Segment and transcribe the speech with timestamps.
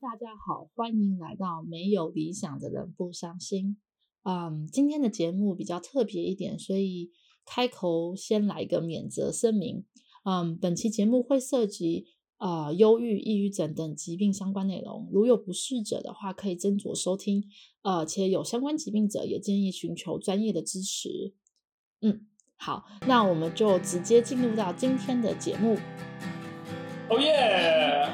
[0.00, 3.76] 大家好，欢迎来到没有理想的人不伤心。
[4.24, 7.12] 嗯，今天的节目比较特别一点，所以
[7.46, 9.84] 开口先来一个免责声明。
[10.24, 12.06] 嗯，本期节目会涉及
[12.38, 17.44] 呃忧郁、抑郁症等疾病相关内容，如有不适者的话，可以斟酌收听。
[17.82, 21.34] 呃，且有相关疾病者也建议寻求专业的支持。
[22.00, 22.26] 嗯，
[22.56, 25.76] 好，那我们就直接进入到今天的节目。
[27.10, 28.06] 哦耶！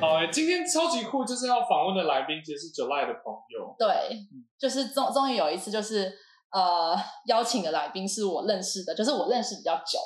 [0.00, 3.74] 好诶，今天超级酷，就是要访问的来宾，其实是 July 的朋友。
[3.78, 4.18] 对，
[4.58, 6.12] 就是终终于有一次，就是
[6.52, 6.94] 呃
[7.26, 9.98] 邀请的来宾是我认识的，就是我认识比较久。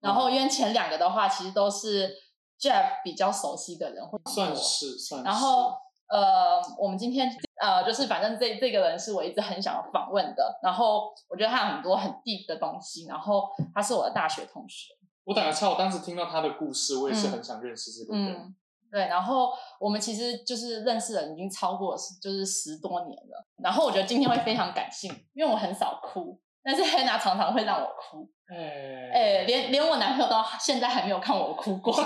[0.00, 2.12] 然后因为前两个的话，其实都是
[2.60, 5.24] Jeff 比较熟悉的人，会算是算是。
[5.24, 5.72] 然后
[6.08, 7.30] 呃，我们今天
[7.62, 10.58] 呃，就是反正这这个人是我一直很想要访问的。
[10.62, 13.06] 然后我觉得他有很多很 deep 的东西。
[13.06, 14.92] 然后他是我的大学同学。
[15.24, 18.32] 我打个岔，我当时听到他的故事，我也是很想认识这个人。
[18.32, 18.54] 嗯嗯、
[18.90, 23.46] 对，然后我们其实就是认识了已经超过就是十多年了。
[23.62, 28.30] 然后我觉得今天会非常感性，因为我很少哭，但是 Hannah 常常会让我哭。
[28.46, 31.94] 哎、欸欸，连连我男朋友到现在还没有看我哭过。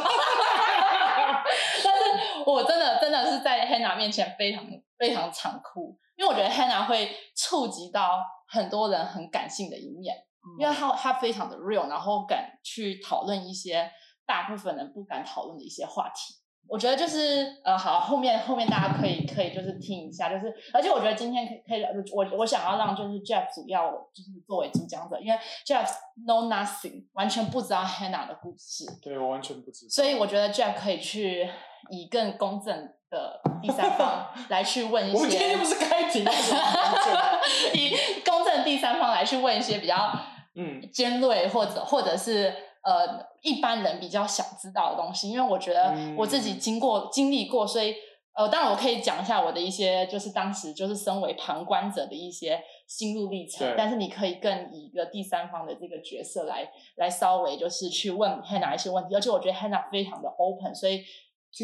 [1.85, 2.03] 但是
[2.47, 4.65] 我真的真的是在 Hannah 面前非常
[4.97, 10.15] 非常常哭，因为我觉得 Hannah 会触及到很多人很感性的一面。
[10.59, 13.91] 因为他他非常的 real，然后敢去讨论一些
[14.27, 16.35] 大部分人不敢讨论的一些话题。
[16.71, 25.89] 我觉得就是呃，好，后面后面大家可以可以就是听一下，就是而且我觉得今天可以可以，我我想要让就是 Jeff 主要就是作为主讲者，因为 Jeff
[26.27, 28.85] know nothing，完全不知道 Hannah 的故事。
[29.03, 29.89] 对，我完全不知道。
[29.89, 31.49] 所以我觉得 Jeff 可以去
[31.91, 35.17] 以更公正的第三方 来去问一些。
[35.17, 36.25] 我们今天又不是开庭，
[37.75, 40.13] 以公正第三方来去问一些比较。
[40.61, 47.95] 嗯，尖锐或者或者是呃一般人比较想知道的东西，因为我觉得我自己经过、嗯、经历过，所以
[48.35, 61.05] 呃，当然我可以讲一下我的一些就是当时就是身为旁观者的一些心路历程，但是你可以更以一个第三方的这个角色来来稍微就是去问 Hannah 一些问题，而且我觉得 Hannah 非常的 open，所以。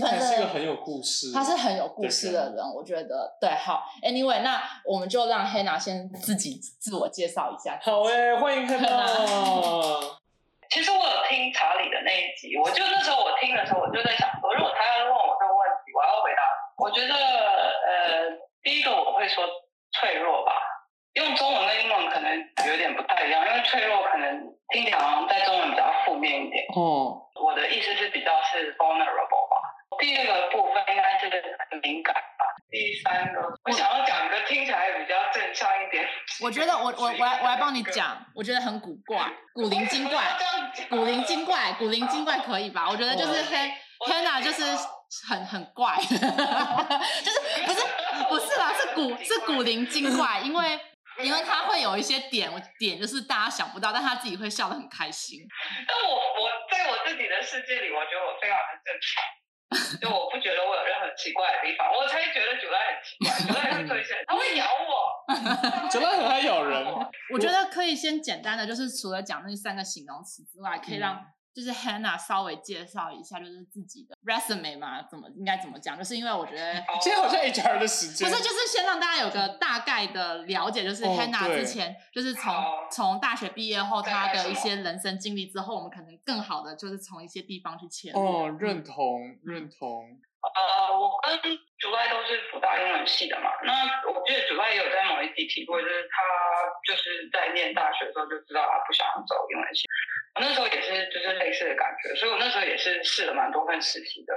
[0.01, 3.49] 他是一个很有故事，他是很有故事的人，我觉得对。
[3.51, 7.79] 好，Anyway，那我们就让 Hannah 先自己自我介绍一下。
[7.83, 10.19] 好诶、欸，欢迎 Hannah。
[10.71, 16.43] 其实我有听查理的那一集，我就那时候我听的时候，我就在想说，如果他要问我这个问题，我要回答。
[16.77, 18.35] 我觉得呃，
[18.65, 19.45] 第一个我会说
[19.93, 20.59] 脆弱吧，
[21.15, 22.35] 用中文跟英文可能
[22.67, 24.27] 有点不太一样，因为脆弱可能
[24.73, 26.65] 听起来好像在中文比较负面一点。
[26.75, 29.54] 哦，我的意思是比较是 vulnerable 吧。
[30.05, 31.31] 第二个部分应该是
[31.71, 32.45] 很敏感吧。
[32.71, 36.07] 第三个，我想要讲一个听起来比较正向一点。
[36.43, 40.37] 我觉得我我我来 我来帮你讲，我觉得很古怪，古灵精怪，
[40.91, 42.87] 古灵精怪，古灵精怪可以吧？
[42.91, 43.43] 我觉得就是
[44.07, 44.63] Hannah 就是
[45.27, 46.07] 很很怪， 就
[47.33, 47.81] 是不是
[48.29, 50.79] 不是啦，是古是古灵精怪，因为
[51.25, 55.39] 因为他会有一些点点，就是大家想不到，但他自己会笑得很开心。
[55.87, 59.23] 但我我在我自己的世界里，我觉得我非常的正常。
[60.01, 65.25] 就我不觉得我有任何奇怪的地方，我才觉得 July 很奇怪，July 很危险，他会咬我，
[65.91, 66.85] July 很爱咬人。
[67.33, 71.25] 我觉得可以先简单的，就是除了讲那三个形容词之外，可以让。
[71.55, 75.97] 就是 Hannah 稍微介绍一下，就是自己的 resume 嘛，怎么应该怎么讲？
[75.97, 82.53] 就是因为我觉得 现在好像 HR 的时间，不是，就是先让大家有个大概的了解，就是 Hannah 之前就是从
[82.91, 88.19] 从大学毕业后他的一些人生经历之后，我们可能更好的就是从一些地方去切入。
[88.19, 90.19] 哦，认同，认同。
[90.55, 91.39] 呃，我跟
[91.81, 93.51] July 都是辅大英文系的嘛。
[93.63, 93.73] 那
[94.11, 96.17] 我记得 July 也有在某一集提过，就是他
[96.87, 99.89] 就是在念大学的时候就知道他不想走英文系。
[100.37, 104.35] 我那时候也是就是类似的感觉，所以我那时候也是试了蛮多份实习的。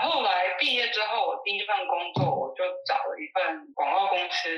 [0.00, 4.48] 后来毕业之后，我第一份工作我就找了一份广告公司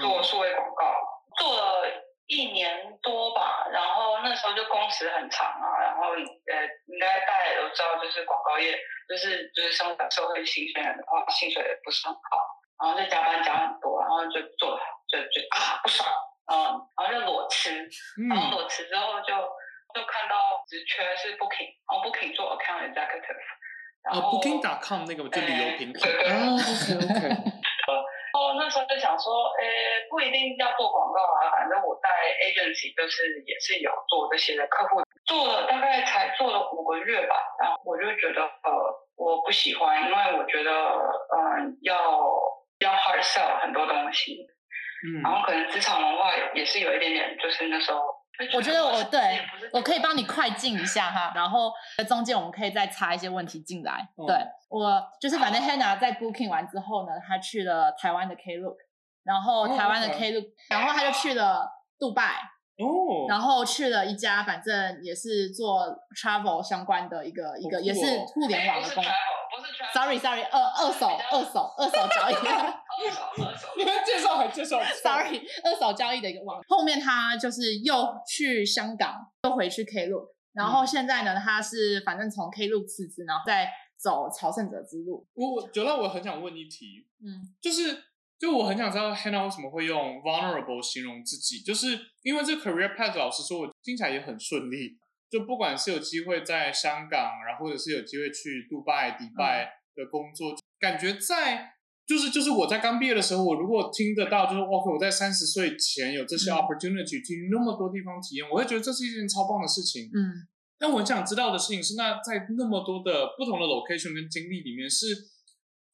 [0.00, 0.94] 做数位广告，
[1.36, 2.11] 做了。
[2.26, 6.54] 一年多吧，然后那时候就工时很长啊，然后呃，
[6.86, 8.78] 应该大家也都知道，就是广告业，
[9.08, 12.20] 就是就是生产社会新鲜人的话，薪水也不是很好，
[12.80, 14.78] 然后就加班加很多，然后就做
[15.08, 16.08] 就就啊不爽，
[16.46, 17.70] 嗯，然后就裸辞，
[18.30, 19.34] 然后裸辞之后就
[19.92, 23.42] 就看到职缺是 Booking，然后 Booking 做 Account Executive，
[24.04, 27.61] 然后 Booking.com 那个就旅游平台， 对对对，OK OK。
[28.42, 32.08] 哦，那时候就想说，诶，不一定要做广告啊，反正我在
[32.42, 38.70] agency 就是也是有做这些的客户，做了大概才做了五个月吧，然后我就觉得呃
[39.16, 41.94] 我不喜欢，因为我觉得嗯、呃、要
[42.80, 44.44] 要 hard sell 很多东西，
[45.06, 48.00] 嗯，然后可能职场文化也是有一点点，就是那时候
[48.54, 49.40] 我觉得我对
[49.72, 51.72] 我可以帮你快进一下哈，然后
[52.08, 54.08] 中间我们可以再插一些问题进来。
[54.16, 54.36] 嗯、对
[54.68, 58.76] 我就是反正 Hannah 在 Booking 完之后呢，他去了台湾的 Klook，
[59.24, 61.68] 然后台湾的 Klook，、哦、然后他就去了
[61.98, 62.36] 杜拜
[62.78, 65.86] 哦，然后去了一家反正也是做
[66.16, 68.00] travel 相关的一个、哦、一个也是
[68.34, 69.10] 互联网的公司。
[70.02, 72.34] Sorry Sorry，二二手二手二手交易，
[73.78, 76.60] 你们 介绍还介绍？Sorry，二手交易的一个网。
[76.66, 77.94] 后面他就是又
[78.28, 79.14] 去香港，
[79.44, 85.24] 又回去 Klook，然后现在呢，他是反正从 Klook 辞职，然后再走朝圣者之路。
[85.34, 88.02] 我我觉得我很想问一题，嗯，就是
[88.40, 94.98] 就我很想知道 Hannah 为什么会用 vulnerable 形容自己，就是因为这 career path 老师说，我听起来也很顺利。
[95.30, 101.74] 就不管是有机会在香港，然后或者是有机会去杜拜、迪拜的工作，嗯、感觉在
[102.06, 110.10] 就是就是我在刚毕业的时候，我如果听得到，就是 OK，我在三十岁前有这些 opportunity，去、嗯、那么多地方体验，我会觉得这是一件超棒的事情。
[110.12, 110.48] 嗯，
[110.78, 115.06] 但我很想知道的事情是，那在那么多的不同的 location 跟经历里面，是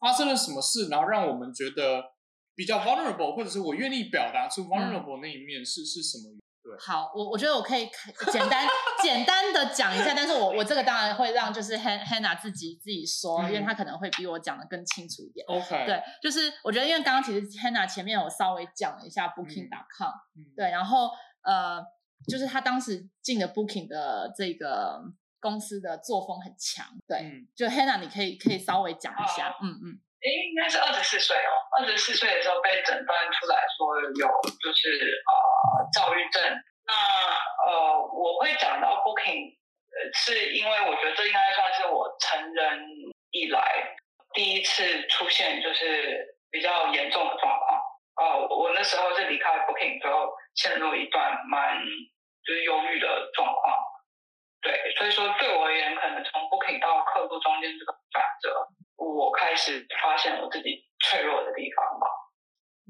[0.00, 2.02] 发生了什么事，然后让我们觉得
[2.56, 6.34] 比较 vulnerable，或者是我愿意表达出 vulnerable 那一面是、嗯、是什么？
[6.78, 7.88] 好，我我觉得我可以
[8.32, 8.66] 简单
[9.02, 15.46] 简单的讲一下，但是我我这个当然会让就是 Hannah 自己自己说，因为她可能会比我讲的更清楚一点。
[15.46, 21.10] OK，对，就是我觉得因为刚刚其实 Hannah 前面我稍微讲了一下 Booking.com，、嗯、对，然后
[21.42, 21.80] 呃，
[22.28, 25.00] 就是他当时进的 Booking 的这个
[25.40, 30.00] 公司的作风很强，对，嗯、就 Hannah 你可以可以稍微讲一下，嗯嗯。
[30.18, 31.52] 诶，应该是二十四岁哦。
[31.78, 34.26] 二十四岁的时候被诊断出来说有
[34.58, 36.42] 就是呃躁郁症。
[36.84, 36.92] 那
[37.70, 42.86] 呃我会讲到 Booking，呃是因为我觉得这应该算是我成人
[43.30, 43.96] 以来
[44.32, 47.80] 第一次出现就是比较严重的状况。
[48.16, 51.78] 呃，我那时候是离开 Booking 之后陷入一段蛮
[52.44, 53.76] 就是忧郁的状况。
[54.60, 58.66] 对，所以说对我而言，可能从 Booking 到客户中间这个转折。
[58.96, 62.08] 我开始发现我自己脆弱的地方吧。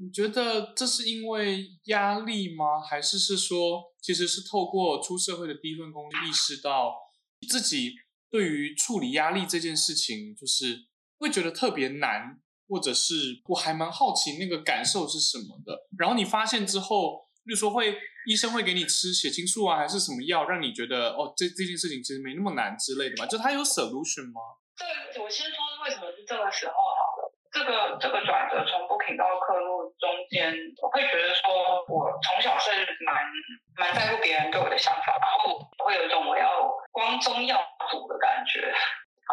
[0.01, 2.79] 你觉得这是因为压力吗？
[2.79, 6.95] 还是是说，其实是透过出社会的第一份工作，意识到
[7.49, 7.95] 自己
[8.31, 10.87] 对于处理压力这件事情，就是
[11.17, 12.39] 会觉得特别难，
[12.69, 15.89] 或者是我还蛮好奇那个感受是什么的。
[15.97, 17.93] 然后你发现之后，比如说会
[18.25, 23.25] 医生会给你吃血清素啊，还是什么药，让你觉得哦，这这件事情其实没那么难之类的嘛？
[23.25, 24.39] 就它有 solution 吗？
[24.79, 26.73] 对，我先说为什么是这个时候。
[27.51, 32.71] 这个这个转折从 Booking 到客路中间，我会觉得说，我从小是
[33.05, 33.25] 蛮
[33.77, 37.57] 蛮在乎别人对我的想法，然后会有一种我要光宗耀
[37.89, 38.61] 祖的感觉，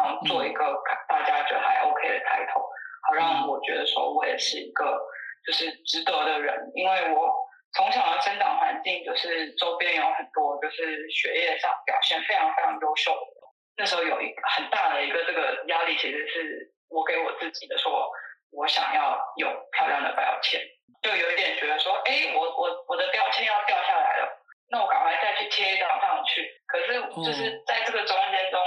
[0.01, 2.61] 然后做一个大家觉得还 OK 的抬头，
[3.07, 4.99] 好让我觉得说我也是一个
[5.45, 7.33] 就是值得的人，因为我
[7.73, 13.37] 从小的生长环境就是周边有很多就是学业上表现非常非常优秀的。
[13.77, 18.09] 那时候有一个很大的一个这个压力，其实是我给我自己的，说
[18.51, 20.61] 我想要有漂亮的标签，
[21.01, 24.29] 就有一点觉得说，哎，我我我的标签要掉下来了，
[24.69, 26.61] 那我赶快再去贴一张上去。
[26.67, 28.61] 可是就是在这个中间中，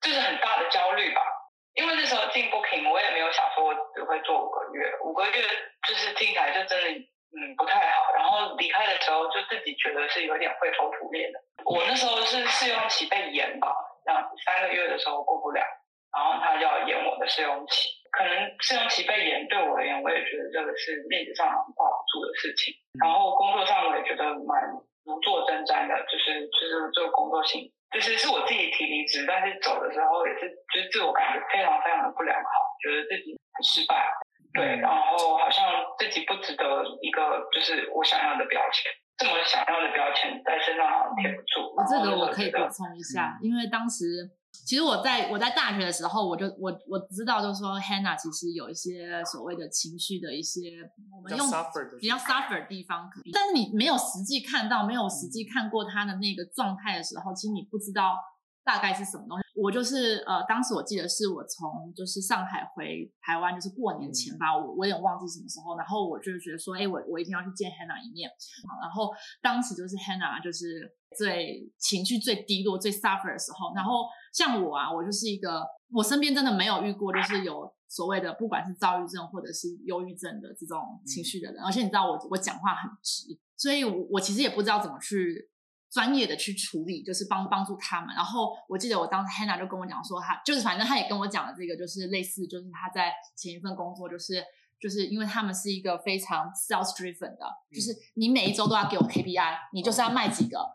[0.00, 1.22] 就是很大的焦虑吧，
[1.74, 5.42] 因为那时候进 Booking，我也没有想说我只会做五个月，五个月
[5.88, 6.88] 就是进来就真的
[7.34, 11.40] 嗯不太好，然后离开的时候就自己觉得是有点灰头土脸的。
[11.64, 13.74] 我那时候是试用期被延吧。
[14.04, 15.62] 这样子三个月的时候过不了，
[16.12, 18.30] 然后他要演我的试用期，可能
[18.60, 22.74] 试用期被演对我而言，我也觉得这个是面子上挂不住的事情。
[23.00, 24.60] 然后工作上我也觉得蛮
[25.04, 32.52] 如坐针毡的，就是就是这个工作性，就是是我自己提离职，但是走的时候也是就是自我感觉非常非常的不良好，
[32.84, 34.04] 觉得自己很失败，
[34.52, 35.64] 对，然后好像
[35.98, 38.92] 自己不值得一个就是我想要的标签。
[39.16, 41.72] 这么想要的标签在身上好像贴不住。
[41.76, 50.60] 我这个我可以补充一下，嗯、因为当时其实我在我在大学的时候，我就我我知道，就是说 Hannah 其实有一些所谓的情绪的一些
[51.10, 51.46] 我们用
[51.98, 58.16] 比较 suffer 的地方，但是你没有实际看到，没有实际看过他的那个状态的时候，其实你不知道。
[58.64, 59.44] 大概是什么东西？
[59.60, 65.76] 我就是呃，当时我记得是我从就是上海回台湾，就是过年前吧，我我有点忘记什么时候。
[65.76, 68.30] 然后我就觉得说，哎，我我一定要去见 Hannah 一面。
[68.80, 69.10] 然后
[69.42, 73.74] 当时就是 Hannah 就是最情绪最低落、最 suffer 的时候。
[73.74, 81.62] 然后像我啊，我就是一个我身边真的没有遇过，就是有所谓的不管是躁郁症或者是忧郁症的这种情绪的人。
[81.62, 85.50] 而且你知道我我讲话很直，所以我我其实也不知道怎么去。
[85.92, 88.14] 专业的去处理，就是帮帮助他们。
[88.14, 94.42] 然后我记得我当时 Hannah 就跟我讲说，他就是反正他也跟我讲了这个，就是类似，就是他在前一份工作，就是
[94.80, 100.72] 就是因为他们是一个非常 sales driven 的，就是你每一周都要给我 KPI，你就是要卖几个，嗯、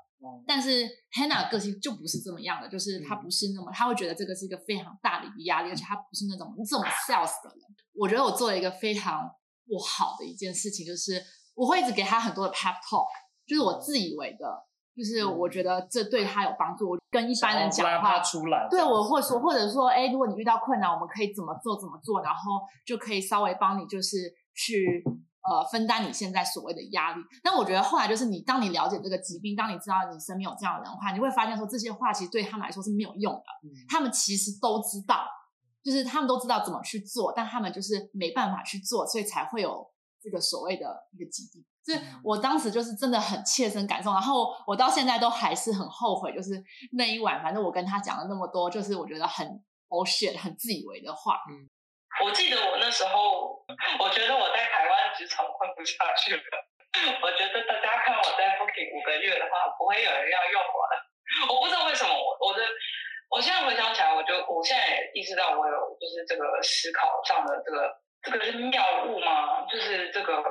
[0.48, 7.60] 但是 Hannah 的个性就不是这么样的，就是他不是那么，他会觉得这个是一个非常大的一个压力，而且他不是那种这种 sales 的人。
[7.94, 9.30] 我觉得我做了一个非常
[9.66, 11.22] 不好的一件事情，就是
[11.56, 13.08] 我会一直给他很多的 pep talk，
[13.46, 14.66] 就是我自以为的。
[14.98, 16.90] 就是我觉得这对他有帮助。
[16.90, 24.18] 我跟一般人讲话，出来对我会说，或者说，哎，如果你遇到困难，我们可以怎么做怎么做，然后就可以稍微帮你，就是
[24.56, 25.04] 去
[25.50, 27.22] 呃分担你现在所谓的压力。
[27.44, 33.44] 但我觉得后来就是你，当你了解这个疾病，当你知道你身边有这样的人的话，你会发现说这些话其实对他们来说是没有用的。
[33.64, 35.26] 嗯、他们其实都知道，
[35.84, 39.86] 就是他们都知道怎么去做，但他们就是没办法去做，所以才会有
[40.22, 41.66] 这个所谓的一个疾病。
[41.88, 46.62] 是我当时就是真的很切身感受，然后我到现在都还是很后悔，就是
[46.92, 49.48] 那一晚，反正我跟他讲了那么多，就是我觉得很
[49.88, 51.36] bullshit 很自以为的话。
[51.50, 51.64] 嗯，
[52.24, 53.64] 我记得我那时候，
[54.00, 56.42] 我觉得我在台湾职场混不下去了。
[57.22, 61.54] 我觉得大家看我在 Booking 五个月的话，不会有人要用我的。
[61.54, 62.64] 我不知道为什么，我我的，
[63.30, 67.94] 我现在回想起来，我就我现在也意识到我有就是这个思考上的这个
[68.24, 69.66] 这个是谬误吗？
[69.72, 70.44] 就是这个。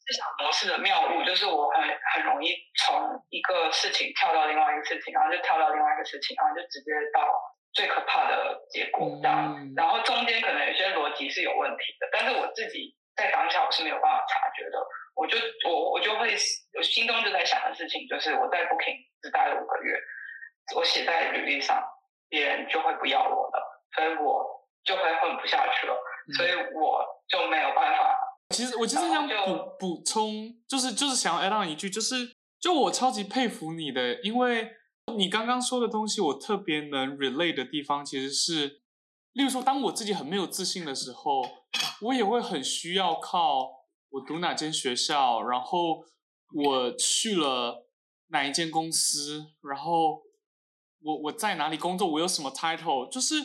[0.00, 2.98] 思想模式的谬误就是我很很容易从
[3.28, 7.20] 一个事情跳到另外一个事情，然后就跳到另外一个事情，然后就直接到
[7.72, 9.54] 最可怕的结果这样。
[9.56, 14.78] 嗯、然后中间可能有些逻辑是有问题的，但是我自己在当下我是没有办法察觉的。
[15.14, 15.36] 我就
[15.68, 16.34] 我我就会
[16.78, 19.98] 我心中就在想的事情就是我在 Booking 只待了五个月，
[20.74, 21.82] 我写在履历上，
[22.28, 25.94] 别人就会不要我了，所以我就会混不下去了，
[26.36, 28.16] 所以我就没有办法。
[28.54, 32.14] 其实我其实想补补充，就是就是想要 add on 一句，就是
[32.58, 34.72] 就我超级佩服你的，因为
[35.16, 38.82] 你刚刚说的东西，我特别能 relate 的地方，其实是，
[39.32, 41.42] 例如说，当我自己很没有自信的时候，
[42.02, 43.70] 我也会很需要靠
[44.10, 46.04] 我读哪间学校，然后
[46.54, 47.88] 我去了
[48.28, 50.22] 哪一间公司，然后
[51.02, 53.36] 我我在哪里工作，我有什么 title，就是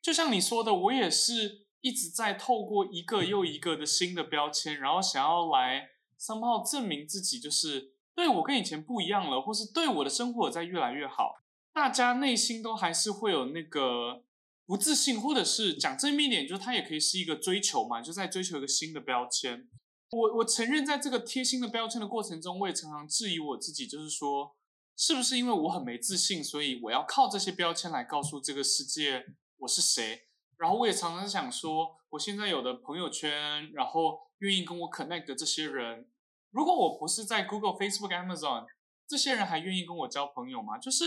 [0.00, 1.62] 就像你说的，我也是。
[1.84, 11.36] 一直在透过一个又一个的新的标签，然后想要来 somehow 证明自己，就是对我跟以前不一样了，或是对我的生活在越来越好。
[11.72, 14.24] 大家内心都还是会有那个
[14.66, 19.68] 不自信，或者是讲正面一点，就是它也可以是一个追求嘛，就在追求一个新的标签。
[20.10, 24.54] 我我承认，在这个贴心的标签的过程中，我也常常质疑我自己，就是说，
[24.94, 29.24] 是不是因为我很没自信，所以我要靠这些标签来告诉这个世界
[29.56, 30.24] 我是谁？
[30.58, 36.06] 然后我也常常想说，我现在有的朋友圈，然后愿意跟我 connect 的这些人，
[36.52, 38.66] 如果我不是在 Google、Facebook、Amazon，
[39.08, 40.78] 这些人还愿意跟我交朋友吗？
[40.78, 41.04] 就是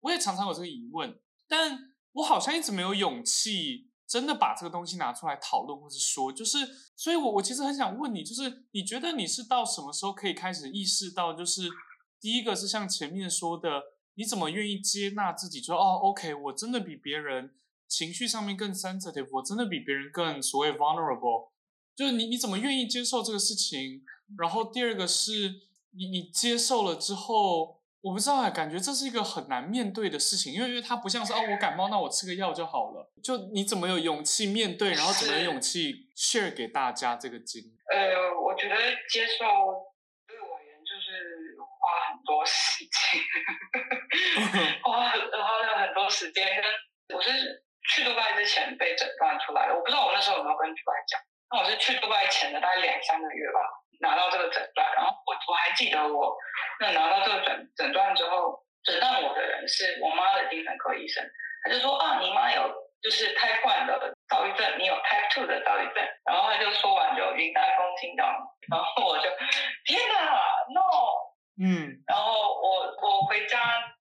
[0.00, 1.18] 我也常常有这个疑问，
[1.48, 6.58] 但我好像一直没有勇气真的把这个东西拿出来讨论或者说，就是，
[6.94, 11.62] 所以我我其实很想问你，就是你觉得你是到什么时候可以开始意识到，就是
[12.20, 13.80] 第一个是像前面说的，
[14.14, 17.54] 你怎么愿意接纳自己，说哦，OK，我真的比别人。
[17.90, 21.50] 情绪上面更 sensitive，我真的比别人更所谓 vulnerable，
[21.96, 24.04] 就是你你怎么愿意接受这个事情？
[24.38, 25.32] 然后第二个是
[25.96, 33.10] 你你接受了之后，我不知道，感觉这是一个很难面对的事情，因为因为它不像是哦，我感冒，那我吃个药就好了。
[33.22, 37.78] 就你怎么有勇气面对，然后怎么有勇气 share 给大家这个经历？
[37.92, 38.76] 呃，我觉得
[39.08, 39.44] 接受
[40.26, 43.20] 对我而言就是花很多时间，
[44.82, 45.16] 花花
[45.66, 46.46] 了很多时间，
[47.14, 47.64] 我是。
[47.88, 51.18] 去杜拜之前被诊断出来的，我不知道我那时候有没有跟杜拜讲。
[51.50, 53.58] 那我是去杜拜前的大概两三个月吧，
[54.00, 54.86] 拿到这个诊断。
[54.94, 56.36] 然后我我还记得我
[56.80, 61.24] 那拿到这个诊诊断之后，诊断我的人是我妈的精神科医生，
[61.62, 62.68] 他就说啊，你妈有
[63.02, 66.02] 就是 Type One 的躁郁症，你有 Type Two 的躁郁症。
[66.24, 68.34] 然后他就说完就云淡风轻这样，
[68.70, 69.28] 然后我就
[69.84, 70.40] 天哪
[70.74, 70.80] ，no，
[71.62, 73.58] 嗯，然后我我回家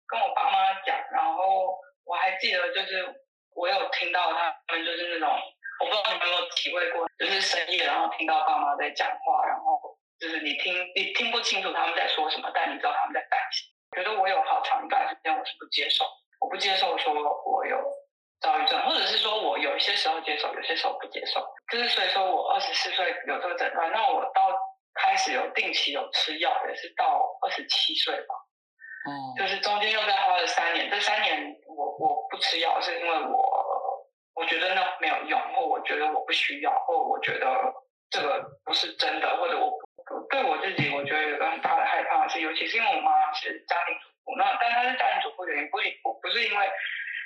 [0.08, 3.22] 跟我爸妈讲，然后我还记得就是。
[3.58, 5.32] 我有听到他们就是那种，
[5.80, 9.75] 我不知道你们有没有体会过，就是深夜然后听到爸妈在讲话，然后
[10.26, 13.70] 就是你听你听不清楚他们在说什么，但你知道他们在担心。
[13.96, 16.04] 觉得我有好长一段时间我是不接受，
[16.42, 17.78] 我不接受说我有
[18.42, 21.46] 躁郁症，或者是说我有一些时候接受，有些时候不接受。
[21.72, 24.50] 就是所以说我二十四岁有这个诊断，那我到
[24.96, 28.34] 开始有定期有吃药也是到二十七岁吧。
[29.08, 37.48] 嗯，就是中间又再花了三年，这三年我我不吃药，是因为我我觉得那没有用，或我觉得我不需要，或我觉得
[38.10, 39.72] 这个不是真的，或者我
[40.30, 46.70] 对我自己，我觉得有个很大的害怕是，尤其是因为我妈是家庭主妇，那但她是家庭主妇的原因不不不是因为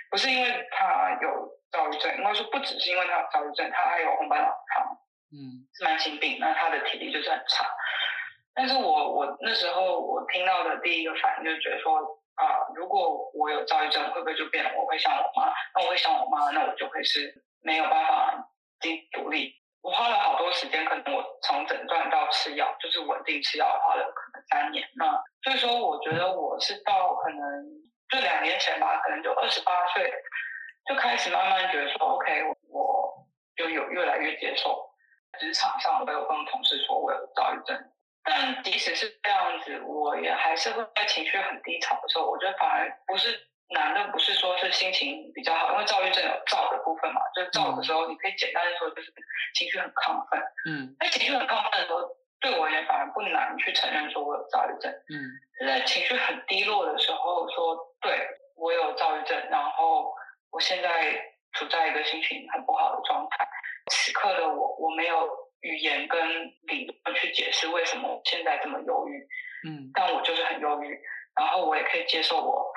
[0.10, 4.98] 不是因为她有躁郁症，应该说不只是因为她有躁郁症，她还有红斑狼疮，
[5.34, 7.66] 嗯，是慢性病，那她的体力就是很差。
[8.56, 11.98] 但是我我那时候我听到的第一个反应就是觉得说，
[12.36, 15.54] 啊、呃，如果我有躁郁症，会不会就变我会像我妈？
[15.76, 19.59] 那我会像我妈，那我就会是没有办法经济独立。
[19.82, 24.88] 我花了好多时间，可能我从诊断到吃药，就是稳定吃药，花了可能三年。
[24.96, 25.06] 那
[25.44, 27.66] 所以说，我觉得我是到可能
[28.10, 30.12] 就两年前吧，可能就二十八岁，
[30.86, 34.88] 就开始慢慢觉得说，OK，我，就有越来越接受。
[35.40, 37.80] 职场上，我有跟同事说我有躁郁症，
[38.24, 43.30] 但即使是这样子，我也还是会在情绪很低潮的时候，我觉得反而不是
[43.70, 49.14] 难的，不是说是心情比较好，因为躁郁症有躁的部分嘛，就是躁的时候，你可以简单的说就是
[49.54, 52.02] 情绪很亢奋，嗯，那情绪很亢奋的时候，
[52.40, 60.12] 对我而言反而不难去承认说我有躁郁症，嗯，是在情绪很低落的时候说，对我有躁郁症，然后
[60.52, 61.14] 我现在
[61.54, 63.48] 处在一个心情很不好的状态。
[63.92, 65.28] 此刻的我，我没有
[65.62, 66.20] 语言跟
[66.68, 69.28] 理论去解释为什么我现在这么忧郁，
[69.68, 71.00] 嗯，但我就是很忧郁，
[71.36, 72.69] 然后我也可以接受我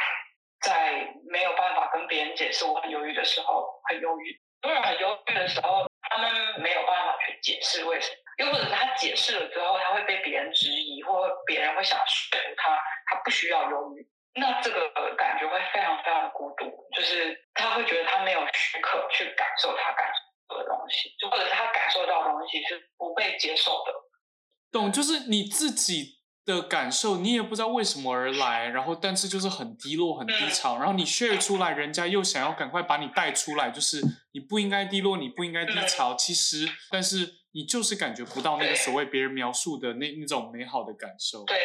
[0.62, 4.40] 在没有办法跟别人解释我很忧郁的时候很忧郁。
[4.62, 14.06] 突然很忧郁的时候，他们没有办法去解释为什么，又或者是他解释了之后，他会被别人质疑，或别人会想说服他，他不需要忧郁，
[14.40, 20.20] 那这个感觉会非常非常孤独，就是他会觉得他没有许可去感受他感受。
[20.54, 23.92] 的东西，就或者是他感受到的东西是不被接受的。
[24.70, 34.00] 懂，就是你自己的感受，你也不知道为什么而来，然后但是就是很低落、很低潮，嗯、然后你 share 出来，人家又想要赶快把你带出来，就是
[34.32, 36.14] 你不应该低落，你不应该低潮。
[36.14, 41.44] 嗯、其实，但是你就是感觉不到那个所谓别人描述的那那种美好的感受。
[41.44, 41.56] 对。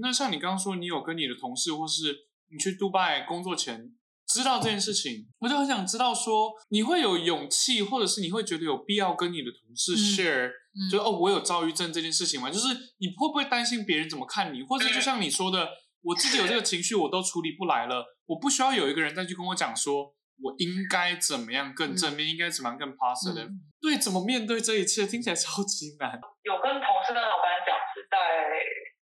[0.00, 3.92] 那像你刚刚说，你有跟你的同事，或是你去杜拜工作前。
[4.28, 12.50] 知道这件事情，我就很想知道说，你会有勇气，或者是你会觉得有必要跟你的同事 share，、嗯、就哦，我有躁郁症这件事情吗？
[12.50, 12.68] 就是
[12.98, 15.70] 你会不会担心别人怎么看你，或者就像你说的，
[16.02, 26.20] 我自己有这个情绪，我都处理不来了，我不需要有一个人再去跟我讲说，我应该怎么样更正面，嗯、应该怎么样更 positive，、嗯、对，怎么面对这一切，听起来超级难。
[26.44, 28.18] 有跟同事跟老板讲是在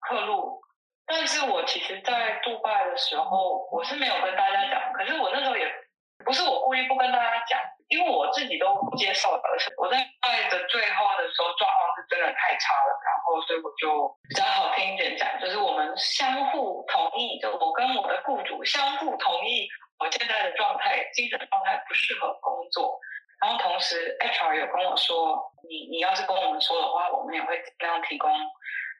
[0.09, 0.48] 客路。
[1.09, 4.93] 但是我其实，在杜拜的时候，我是没有跟大家讲。
[4.93, 5.67] 可是我那时候也
[6.25, 9.43] 不是我故意不跟大家讲，因为我自己都不接受的。
[9.79, 19.67] 我在拜的最后的时候，状况是真的太差了，然后所以我就比较好听一点讲，就是我们相互同意，就我跟我的雇主相互同意，
[19.99, 23.01] 我现在的状态，精神状态不适合工作。
[23.41, 28.31] 然后同时，HR 有跟我说，你你要是跟我们说的话，我们也会尽量提供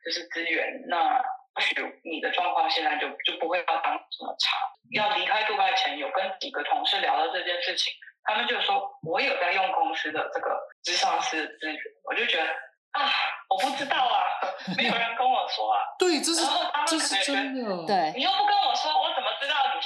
[0.05, 0.85] 就是资源。
[0.87, 1.21] 那
[1.59, 4.57] 或许你的状况现在就就不会要当这么差。
[4.93, 7.93] 要离开杜拜前，有跟几个同事聊到这件事情，
[8.23, 12.45] 他们就说，我有在用公司的这个智商师资源，我就觉得
[12.93, 13.11] 啊，
[13.51, 14.23] 我不知道啊，
[14.79, 15.83] 没有人跟我说啊。
[15.99, 16.47] 对，这是
[16.87, 17.87] 这是真的。
[17.89, 18.93] 对，你又不跟我说，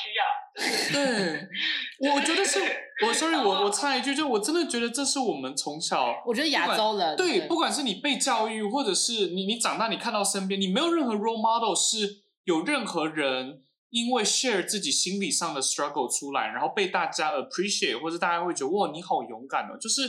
[0.03, 0.25] 需要？
[0.93, 1.49] 对，
[2.13, 2.61] 我觉得是，
[3.07, 20.03] 我 sorry，我我插一句，就我真的觉得这是我们从小，我觉得亚洲人对，对，不管是你被教育，或者是你你长大，你看到身边，你没有任何 role model 是有任何人因为 share 自己心理上的 struggle 出来，然后被大家 appreciate，或者大家会觉得哇，你好勇敢哦，就是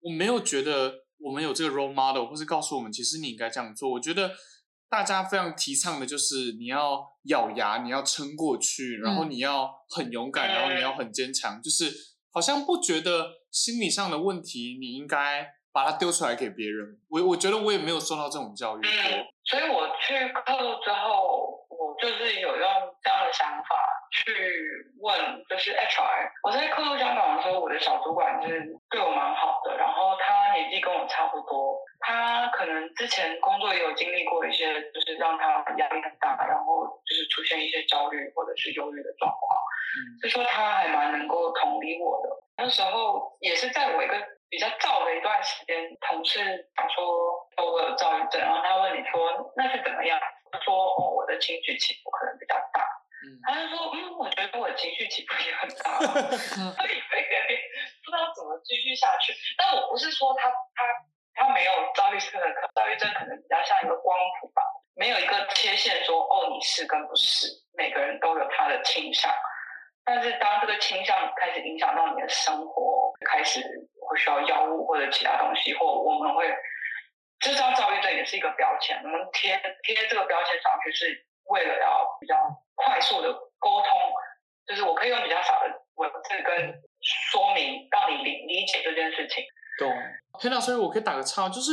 [0.00, 4.30] 我没有觉得我们有这个 role model，或是告诉我们其实你应该这样做，我觉得。
[4.88, 11.92] 大家非常提倡的就是你要咬牙，你要撑过去，然后你要很勇敢，嗯、然后你要很坚强，就是
[12.32, 16.98] 好像不觉得心理上的问题，你应该把它丢出来给别人。
[17.08, 20.42] 我我觉得我也没有受到这种教育过，嗯、所以我去课
[20.84, 22.66] 之后，我就是有用
[23.02, 23.95] 这样的想法。
[24.10, 24.32] 去
[25.00, 25.14] 问
[25.48, 39.62] 就是 HR，我在客户香港的时候，我的小主管是对我蛮好的，然后他年纪跟我差不多，他可能之前工作也有经历过一些，就是让他压力很大，然后就是出现一些焦虑或者是忧郁的状况，
[40.20, 42.28] 所以说他还蛮能够同理我的。
[42.58, 44.14] 那时候也是在我一个
[44.48, 45.76] 比较燥的一段时间，
[46.08, 46.40] 同事
[46.74, 47.04] 他说
[47.58, 50.18] 我有躁郁症，然后他问你说那是怎么样？
[50.50, 52.86] 他说哦，我的情绪起伏可能比较大。
[53.46, 55.98] 他就说，嗯，我觉得我情绪起伏也很大，
[56.36, 57.60] 所以有一点点
[58.04, 59.34] 不知道怎么继续下去。
[59.56, 64.62] 但我不是说他他他没有躁郁症，可躁郁症可能比较像一个光谱吧，
[64.96, 69.32] 没有一个切线说哦，你是跟不是，每个人都有他的倾向。
[70.04, 73.60] 但是当这个倾向开始影响到你的生活，开始
[74.00, 76.54] 会需要药物或者其他东西，或我们会
[77.40, 82.36] 知道躁郁症也是一个标签，我们贴贴这个标签上去是为了要比较。
[82.78, 83.88] 快速的沟通，
[84.66, 86.74] 就是我可以用比较少的文字跟
[87.32, 89.42] 说明，让你理理解这件事情。
[89.78, 89.90] 懂，
[90.34, 91.72] 黑老师，所以我可以打个岔，就是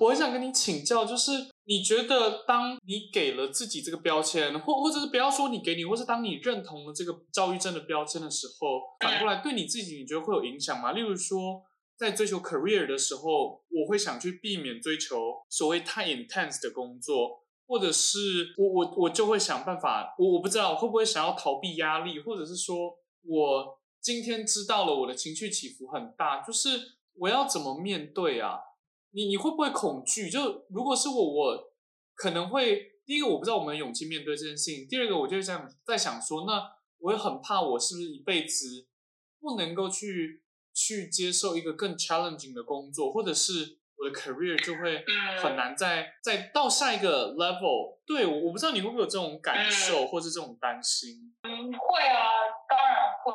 [0.00, 1.30] 我很想跟你请教，就是
[1.64, 10.92] 你觉得当你给了自己这个标签，或或者是不要说你给你，或是当你认同了这个躁郁症的标签的时候，反过来对你自己，你觉得会有影响吗？
[10.92, 11.62] 例如说，
[11.96, 15.16] 在追求 career 的时候，我会想去避免追求
[15.48, 17.40] 所谓太 intense 的工作。
[17.64, 18.18] 或者是
[18.58, 22.76] 我我我就会想办法，我我不知道会不会想要逃避压力，或者是说
[23.24, 26.68] 我今天知道了我的情绪起伏很大，就是
[27.14, 28.58] 我要怎么面对啊？
[29.10, 30.30] 你你会不会恐惧？
[30.30, 31.72] 就如果是我，我
[32.14, 38.88] 可能会第一个我不知道我们勇气面对这件事情，第二个我就想在想说，那我也很怕我是不是一辈子
[39.40, 40.42] 不能够去
[40.74, 43.78] 去接受一个更 challenging 的工作，或者是。
[43.94, 45.04] 我的 career 就会
[45.40, 48.00] 很难再再到下一个 level。
[48.04, 51.32] 对，我我不知道你会不会有这种感受，或是这种担心。
[51.44, 52.18] 嗯，会啊，
[52.68, 53.32] 当然会。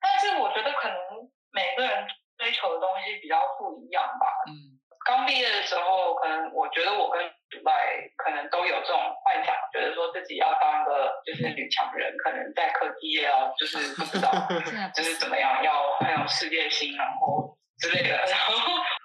[0.00, 2.08] 但是我觉得可能每个人
[2.38, 4.26] 追求的东西比较不一样吧。
[4.48, 7.20] 嗯，刚毕业的时候，可能我觉得我跟
[7.52, 7.72] 主外
[8.16, 14.32] 可能都有这种幻想，觉得说自己要当一个就是女强人，可能在科技业啊，就是不知道
[14.96, 18.56] 就是怎么样，要很有世界心，然后之类的，然后。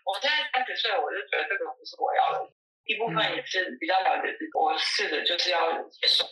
[0.04, 2.40] 我现在三十岁，我就觉得这个不是我要的。
[2.86, 5.60] 一部分也是比较了解自己，我试着就是要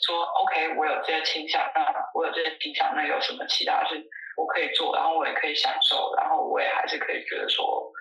[0.01, 3.95] 说，OK，我有这些倾向，那我有这些倾向，那有什么其他是
[4.35, 7.91] 我可以做，然后我也可以享受，然后我也还是可以觉得说，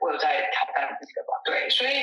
[0.00, 1.28] 我有在挑战自己的吧。
[1.44, 2.02] 对，所以，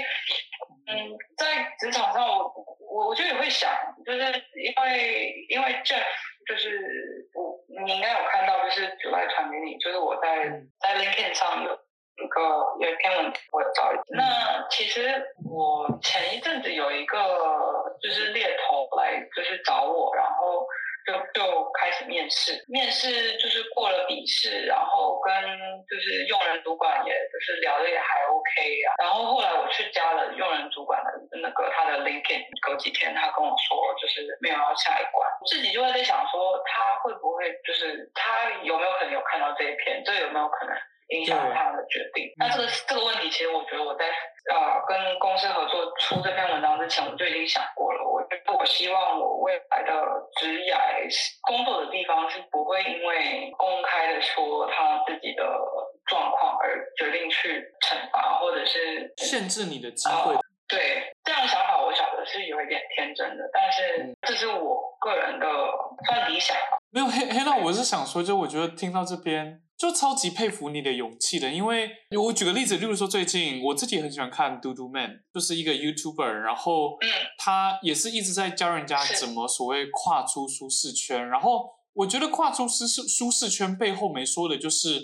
[0.88, 3.70] 嗯，在职场上，我我我就也会想，
[4.06, 6.06] 就是因为因为 Jeff
[6.48, 11.89] 就是我，你应该有看到，就是主来传给你，就是我在在 LinkedIn 上有。
[12.24, 12.42] 一个
[12.80, 17.18] 有一篇文我找，那其实我前一阵子有一个
[18.02, 20.66] 就是猎头来就是找我，然后
[21.06, 25.34] 就就开始面试，面试就是过了笔试，然后跟
[25.90, 31.10] 就是用人主管也就是聊的也还 OK 啊，然后后来我去加了用人主管的
[31.42, 40.76] 那个他的 LinkedIn，隔几天他跟我说就是没有要下一关，自己就会在想说他会不会就是他有没有可能有看到这一篇，这有没有可能？
[41.10, 42.32] 影响他的决定。
[42.38, 48.04] 那这个这个问题，其实我觉得我在呃跟公司合作出这篇文章之前，我就已经想过了。
[48.04, 49.92] 我觉得我希望我未来的
[50.40, 50.74] 职业
[51.42, 55.44] 工作的地方是不会因为公开的说他自己的
[56.06, 60.36] 状况而决定去惩罚或者是限制你的机会。
[60.36, 65.48] 呃，对，这样的想法我晓得是有一点天真的，但是这是我个人的
[66.06, 66.56] 算理想。
[66.92, 69.62] 没有黑黑娜，我是想说，就我觉得听到这边。
[69.80, 71.90] 就超级佩服你的勇气的，因为
[72.26, 76.98] 我举个例子，例如说最近我自己很喜欢看 Dudu Man，就是一个 YouTuber，然后
[77.38, 81.30] 他也是一直在教人家怎么所谓跨出舒适圈。
[81.30, 85.02] 然后我觉得跨出舒适舒适圈背后没说的就是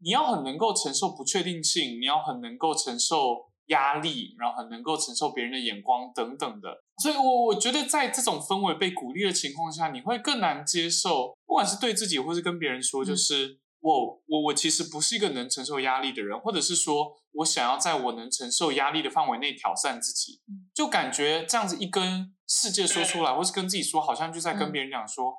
[0.00, 6.82] 你要很能够承受不确定性，你要很能够承受压力，然后很能够承受别人的眼光等等的。
[7.00, 13.46] 所以我我觉得在这种氛围被鼓励的情况下，你会更难接受，不管是对自己或是跟别人说，就是。
[13.46, 20.40] 嗯我我我其实不是一个能承受压力的人，或者是说我想要在我能承受压力的范围内挑战自己，
[20.74, 25.32] 就感觉这样子一跟世界说出来，或是跟自己说，好像就在跟别人讲说，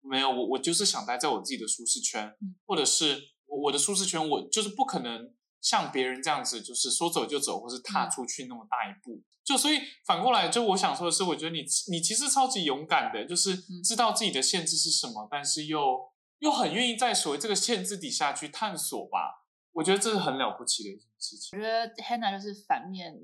[0.00, 9.22] 没有我我就是想待在我自己的舒适圈，或者是我的舒适圈，我就是不可能像别人这样子，就是说走就走，或是踏出去那么大一步。
[9.44, 16.13] 就所以反过来，就我想说的是，我觉得你你其实超级勇敢的，就是知道自己的限制是什么，但是又。
[16.44, 21.58] 又很愿意在所谓这个限制底下去探索吧，我觉得这是很了不起的一件事情。
[21.58, 23.14] 我觉得 Hannah 就是反面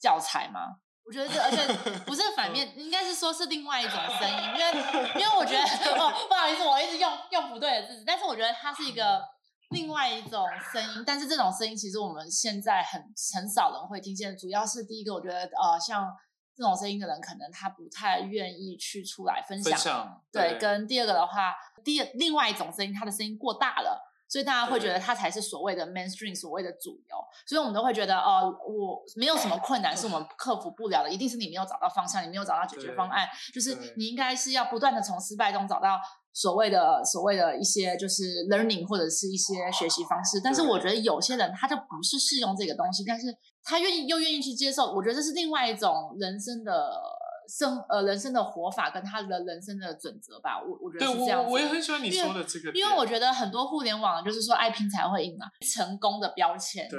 [0.00, 0.80] 教材嘛。
[1.04, 1.66] 我觉得这而且
[2.06, 5.60] 不是反面， 应该是说是另外一种声音，因为因为我觉得
[6.00, 9.22] 哦，不好意思，我一直用用不对的字，但是我觉得它是一个
[9.68, 13.02] 另外一种声音，但是这种声音其实我们现在很
[13.34, 16.08] 很少人会听见，主要是第一个，我觉得呃像。
[16.54, 19.72] 这种声音的人，可能他不太愿意去出来分享。
[19.72, 27.16] 分享对，对，跟第二个的话，第另外一种声音，他的声音过大了，所以大家会觉得他才是所谓的 mainstream，所谓的主流。
[27.46, 36.00] 所以我们都会觉得，哦、呃，我没有什么困难是我们克服不了的，一定是你没有找到方向，你没有找到解决方案，就是你应该是要不断的从失败中找到
[36.32, 40.40] 所谓的所谓的一些就是 learning 或者是一些学习方式。
[40.42, 43.26] 但是我觉得有些人他就不是适用这个东西，但是。
[43.64, 47.00] 他愿意又愿意去接受，我觉得这是另外一种人生的
[47.48, 50.60] 生呃人生的活法跟他的人生的准则吧。
[50.60, 51.46] 我我觉得是这样子。
[51.46, 56.88] 我我也很喜欢你说的这个，因为我觉得很多互联网就是说爱拼才会赢嘛，成功的标签。
[56.90, 56.98] 对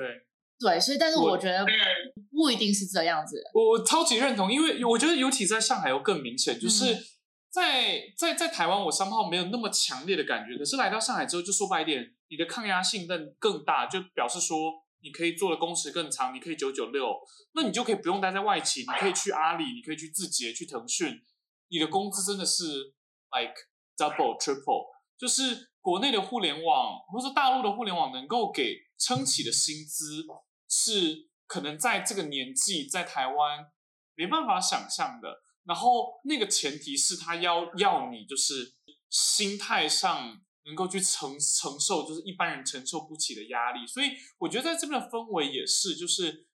[0.58, 1.66] 对，所以但是我觉得
[2.32, 3.44] 不一定是这样子。
[3.54, 6.98] 我我超级认同，因为我觉得尤其在上海又更明显，就是
[7.54, 14.82] 在在在台湾我三号没有那么强烈的感觉，可是来到上海之后，就说白一点，你的抗压性更更大，就表示说。
[15.06, 17.14] 你可以做的工时更长，你可以九九六，
[17.56, 21.22] 那你就可以不用待在外企，你可以去阿里，你可以去字节，去腾讯，
[21.68, 22.94] 你的工资真的是
[23.38, 23.54] like
[23.98, 24.86] double triple，
[25.18, 30.24] 就是国内的互联网或者大陆的互联网能够给撑起的薪资，
[30.70, 33.68] 是可能在这个年纪在台湾
[34.16, 35.42] 没办法想象的。
[35.66, 38.74] 然后那个前提是他要要你就是
[39.10, 40.42] 心态上。
[40.66, 46.48] 能够去承承受，就是一般人承受不起的压力，所以我觉得在这边的氛围也是，就是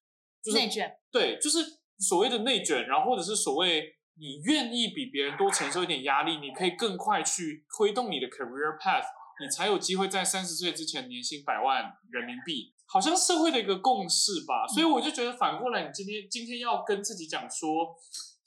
[0.43, 1.59] 就是内卷，对，就是
[1.99, 3.83] 所谓的内卷，然后或者是所谓
[4.15, 9.05] 你愿意比别人多承受一点压力，你可以更快去推动你的 career path，
[9.39, 14.65] 你才有机会在三十岁之前年薪百万人民币，好像社会的一个共识吧。
[14.67, 17.95] 所以我就觉得反过来，你今天今天要跟自己讲说，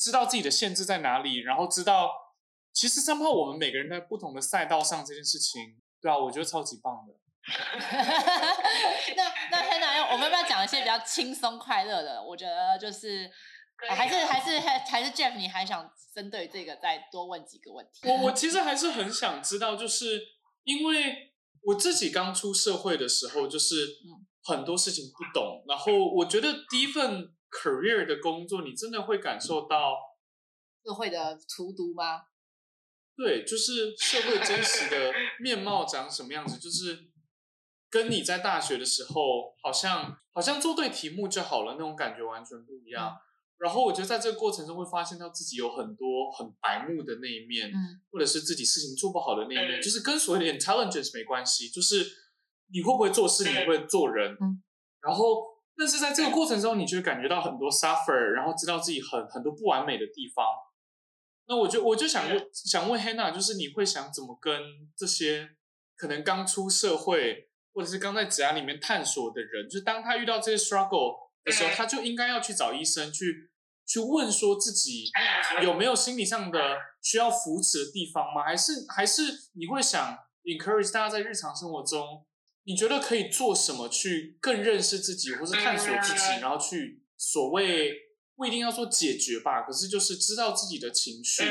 [0.03, 2.11] 知道自己的限制在哪里，然后知道。
[2.75, 7.13] 其实，生怕我们每个人在不同的赛道上这件事情，对啊，我觉得超级棒的。
[9.15, 12.25] 那那 Hannah，我们要不要讲一些比较轻松快乐的？
[12.25, 13.31] 我觉得就是，
[13.91, 18.09] 还是还是还还是 Jeff，你还想针对这个再多问几个问题？
[18.09, 20.19] 我我其实还是很想知道，就是
[20.65, 21.35] 因为
[21.65, 23.87] 我自己刚出社会的时候，就是
[24.45, 29.99] 很多事情不懂，然后我觉得第一份 career 的工作，你真的会感受到
[30.83, 32.23] 社会的荼毒吗？
[33.15, 37.11] 对，就是社会真实的面貌长什么样子，就是
[37.91, 43.11] 跟你在大学的时候，好像好像做对题目就好了那种感觉完全不一样。
[43.11, 43.21] 嗯、
[43.59, 52.11] 然后我觉得在这个过程中会发现到自己有很多很白目的那一面，嗯、或者是自己事情做不好的那一面，嗯、就是跟所谓的 intelligence 没关系，就是
[52.73, 54.33] 你会不会做事，你会不会做人。
[54.41, 54.63] 嗯、
[55.03, 60.45] 然后，但是在这个过程中，你就会感觉到很多 suffer，然后知道自己很很多不完美的地方。
[61.49, 64.61] 那我就我就想问想问 Hannah，就是你会想怎么跟
[64.97, 65.57] 这些
[65.97, 73.51] 可能刚出社会或者是刚在职涯里面探索的人，就是当他遇到这些 struggle 的时候，他就应该要去找医生去
[73.85, 75.11] 去问说自己
[75.63, 78.45] 有没有心理上的需要扶持的地方吗？
[78.45, 79.23] 还是还是
[79.55, 82.25] 你会想 encourage 大家在日常生活中，
[82.65, 88.11] 你觉得可以做什么去更认识自己，或是探索自己，然后去所谓。
[88.35, 91.45] 不一定要说解决吧，可是就是知道自己的情绪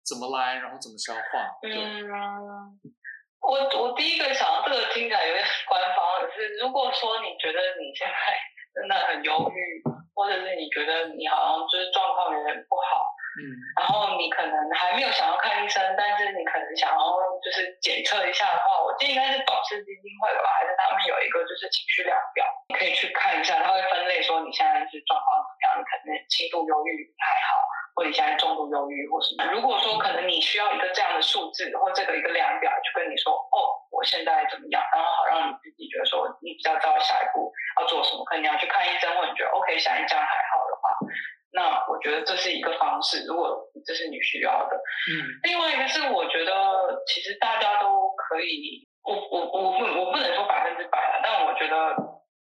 [0.00, 1.58] 怎么来，嗯、然后怎么消化。
[1.60, 2.08] 对嗯，
[3.44, 8.16] 我我第一个想到这个听起来有点 官方，可是如果说你觉得你现在
[8.72, 13.04] 真的很忧郁，或者是你觉得你好像就是状况有点不好。
[13.38, 13.42] 嗯，
[13.78, 16.98] 然后你可能还没有想要看医生，但是你可能想要
[17.44, 27.62] 就是检测一下的话，我记得应该是保氏基金会吧，还是他们有一个就是情绪量表，你可以去看一下，他会分类说你现在是状况怎么样，你可能轻度忧郁还好，
[27.94, 29.46] 或你现在重度忧郁或什么。
[29.54, 33.56] 如果说可能你需要一个这样的数字或这个一个量表，去跟你说哦，
[33.94, 40.98] 我现在怎么样，然后好让你自己觉得说你比较知道下一步要做什么，可能你要去看医生，或者你觉得 OK，现在这样还好的话。
[41.52, 44.76] 那我觉得这是一个方式，如果这是你需要的。
[44.76, 45.26] 嗯。
[45.44, 46.52] 另外一个是，我觉得
[47.06, 51.96] 其实大家都可以，我我我不我不能说百分之百啊，但我觉得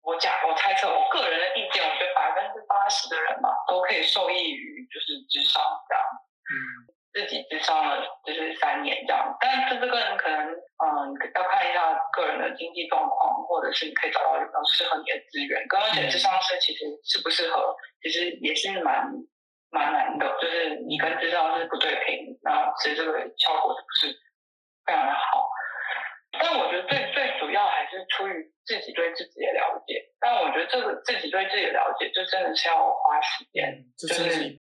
[0.03, 5.61] 我假我猜测我个人的意见，我觉得百分之八十的人嘛都可以受益于就是咨商。
[7.13, 15.63] 自己智商了就是三年这样，但是这个人可能嗯要看一下个人的经济状况，或者是你可以找到一个适合你的资源。
[15.69, 19.05] 跟而且智商师其实适不适合，其实也是蛮
[19.69, 24.19] 蛮难的，就是你跟智商是不对频，那其实这个效果是不是
[24.83, 25.47] 非常的好？
[26.41, 30.01] 但我觉得最最主要还是出于自己对自己的了解。
[30.19, 34.59] 但我觉得这个自己对自己的了解，就真的是要花时间，就是。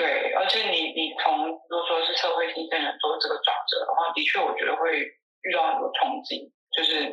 [0.00, 5.04] 对，而且你你从如果说是社会新鲜人做这个转折的话，的确我觉得会
[5.44, 7.04] 遇到很多冲击，就是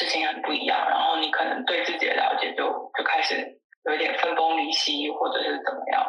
[0.00, 2.64] 事情很不一样，然后你可能对自己的了解就
[2.96, 3.36] 就开始
[3.84, 6.06] 有一点分崩离析，或者是怎么样。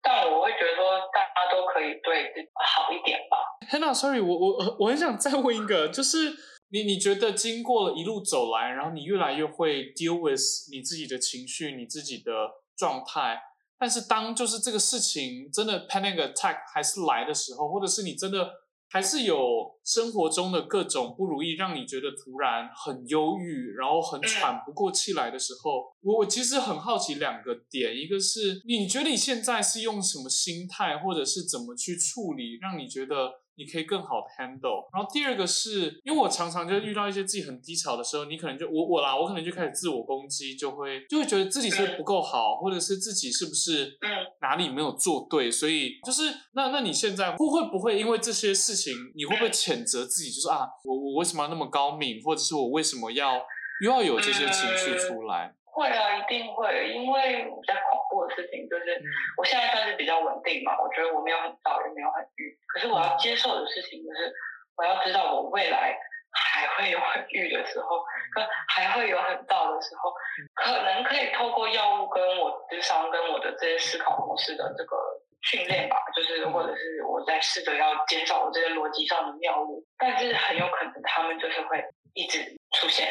[0.00, 3.44] 但我会觉得说大家都可以对自己好一点吧。
[3.68, 6.32] Hannah，sorry，我我我很想再问一个，就是
[6.72, 10.40] 你你觉得经过了一路走来，然后你越来越会 deal with
[10.72, 12.32] 你自己的情绪，你自己的
[12.74, 13.38] 状态。
[13.80, 18.46] 但是当就是这个事情真的 panic attack 还是来的时候，或者是你真的
[18.90, 19.36] 还是有
[19.82, 33.39] 生活中的各种不如意，让你觉得突然很忧郁，然后很喘不过气来的时候，我我其实很好奇两个点，一个是你觉得你现在是用什么心态，或者是怎么去处理，让你觉得。
[33.60, 43.98] 你可以更好的 handle，然后第二个是因为我常常就遇到一些自己很低潮的时候，你可能就我我啦，我可能就开始自我攻击，就会就会觉得自己是不是不够好，或者是自己是不是
[44.40, 46.22] 哪里没有做对，所以就是
[46.54, 53.34] 那那你现在会会不会因为这些事情，你会不会谴责自己，就是啊，我我为什么要那么高敏，或者是我为什么要
[53.82, 55.54] 又要有这些情绪出来。
[55.72, 59.04] 会啊，一定会，因为比较恐怖的事情就是，嗯、
[59.36, 64.32] 我现在算是比较稳定嘛，我觉得我没有很躁，也没有很郁，可是我要接受的事情就是，
[64.76, 65.96] 我要知道我未来
[66.32, 68.04] 还会有很郁的时候，
[68.34, 70.12] 跟 还会有很躁的时候，
[70.54, 74.96] 可能可以透过药物跟我智商跟我的这些思考模式的这个
[75.42, 81.82] 训练吧，就是或者是我在试着要减少我这些逻辑上的谬误，但是很有可能他们就是会
[82.14, 82.38] 一直
[82.74, 83.08] 出现，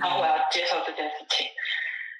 [0.00, 1.46] 然后我要接受这件事情。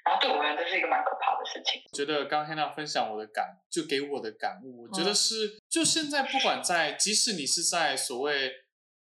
[0.03, 1.81] 然后对我们这是一个蛮可怕的事情。
[1.91, 8.51] 我觉得刚刚 Hannah 分享我的感，就给我的感悟，我觉得是，就现在不管在，即使你是在所谓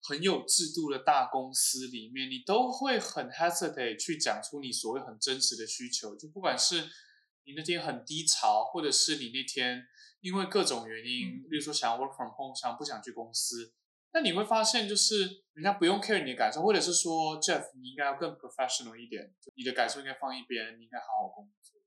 [0.02, 6.14] 很有制度的大公司里面，你都会很 hesitate 去讲出你所谓很真实的需求。
[6.16, 6.82] 就不管是
[7.44, 9.86] 你那天很低潮，或者是你那天
[10.20, 13.72] 因为各种原因，嗯、例如说想要 work from home，想不想去公司。
[14.14, 21.80] 那你会发现，就是人家不用 care 你的感受，或者是说，Jeff，你应该要更 professional 一点，你的感受应该放一边，你应该好好工作。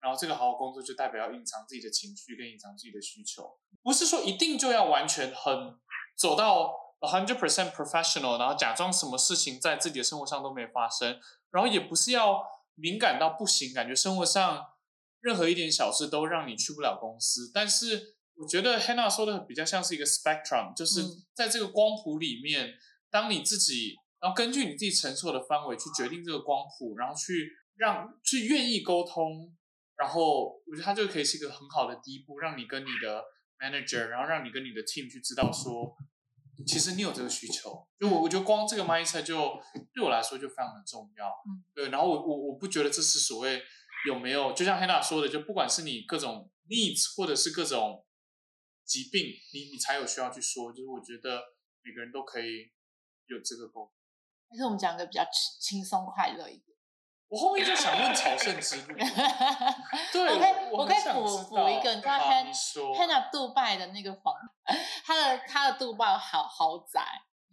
[0.00, 5.78] 然后这个好好工作就代表要隐藏自己的情绪，跟隐藏自己的需求，不是说一定就要完全很
[6.16, 12.42] 走到 a hundred percent professional，然后假装什么事情在自己的生活上都没发生，然后也不是要
[12.74, 14.66] 敏感到不行，感觉生活上
[15.20, 18.15] 任何一点小事都让你去不了公司，但是。
[18.38, 21.00] 我觉得 Hannah 说的比较像是一个 spectrum，就是
[21.32, 22.74] 在这个光谱里面，嗯、
[23.10, 29.56] 当你自己，然后根据你自己承受的范围去决定这个光谱，然后去让去愿意沟通，
[29.96, 33.24] 然后我觉得它就可以是一个很好的第一步，让你跟你的
[33.58, 35.96] manager，然后让你跟你的 team 去知道说，
[36.66, 37.88] 其实你有这个需求。
[37.98, 39.58] 就我我觉得光这个 mindset 就
[39.94, 41.32] 对我来说就非常的重要。
[41.74, 43.62] 对，然后我我我不觉得这是所谓
[44.06, 48.02] 有没有，就像 Hannah 说的，就不管是你各种 needs 或者是各种。
[48.86, 51.42] 疾病，你你才有需要去说，就是我觉得
[51.82, 52.70] 每个人都可以
[53.26, 53.92] 有这个沟通。
[54.48, 55.26] 但是我们讲个比较
[55.60, 56.76] 轻松快乐一点。
[57.28, 58.94] 我后面就想问朝圣之路。
[60.12, 62.20] 对，我可以我可以补补一个，你知道
[62.94, 64.32] Hannah 杜拜的那个房，
[65.04, 67.02] 他的他的杜拜豪豪宅。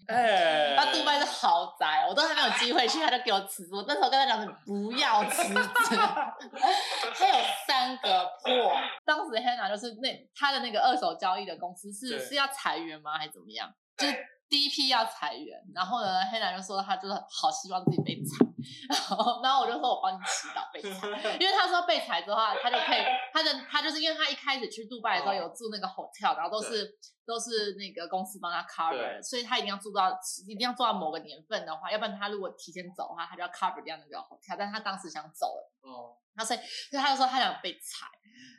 [0.08, 3.76] 哎，那杜拜是豪宅，我都还没有机会去，他就给我辞职。
[3.76, 5.56] 我那时候跟他讲，你不要辞职。
[5.56, 7.36] 他有
[7.68, 13.74] 三个破，当时 Hannah 就是那他的那个二手交易的公司是是要裁员吗，还是怎么样？
[13.98, 14.14] 就是
[14.54, 18.46] 第一批要裁员，然后呢，Hannah 就说他就是好希望自己被裁，
[18.88, 21.08] 然后然后我就说我帮你祈祷被裁，
[21.42, 23.02] 因为他说被裁之后，他就可以，
[23.34, 26.96] 他的他就是因为他一开始去杜拜的时候有住那个 hotel，然后都是。
[27.26, 30.12] 都是那个公司帮他 cover，所以他一定要住到，
[30.46, 34.58] 一定要做到某个年份的话，要不然他如果提前走的话，他就要 cover 掉那个 hotel。
[34.60, 38.08] 但是他当时想走了，哦，那所以，所以他就说他想被裁，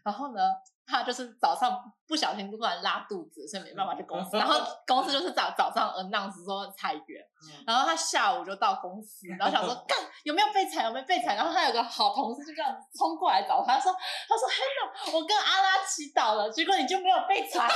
[0.05, 0.41] 然后呢，
[0.87, 4.37] 他就是早上不小心突然拉肚子，所以没办法去公司。
[4.37, 7.23] 然后 公司就是早早上 announce 说裁员，
[7.67, 11.35] 然后他下午就到公司，然后想说 干有没有被裁，有没有被裁？
[11.35, 17.69] 然后他有个好同事就这样子冲过来找他，说他说 Hannah，我跟阿拉祈祷了，结果你就没有被裁。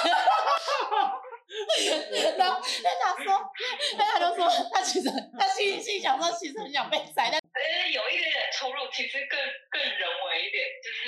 [2.37, 3.41] 然后但他说，
[3.97, 5.09] 但他就说，他其实
[5.39, 8.18] 他心里心想说，其实很想被裁，但是有一
[8.59, 9.39] 出入，其实更
[9.71, 11.07] 更人为一点，就是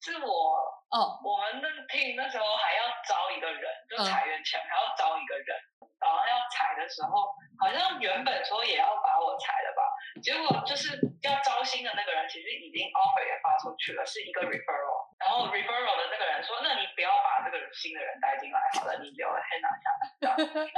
[0.00, 5.52] 是我哦，我们那 team 那时候还要招一个人，就裁员前还要招一个人，
[6.00, 7.28] 早上要裁的时候，
[7.60, 9.82] 好像原本说也要把我裁了吧，
[10.22, 15.04] 结果就是要招新的那个人，其实已经 offer 也发出去了，是一个 referral。
[15.18, 20.12] 然后 referral 的那个人说：“那你不要把这个新的人带进来好了，你留 Hannah 下来。”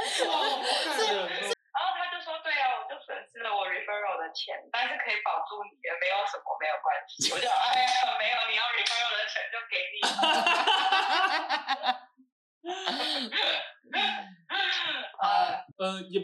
[1.43, 1.48] 然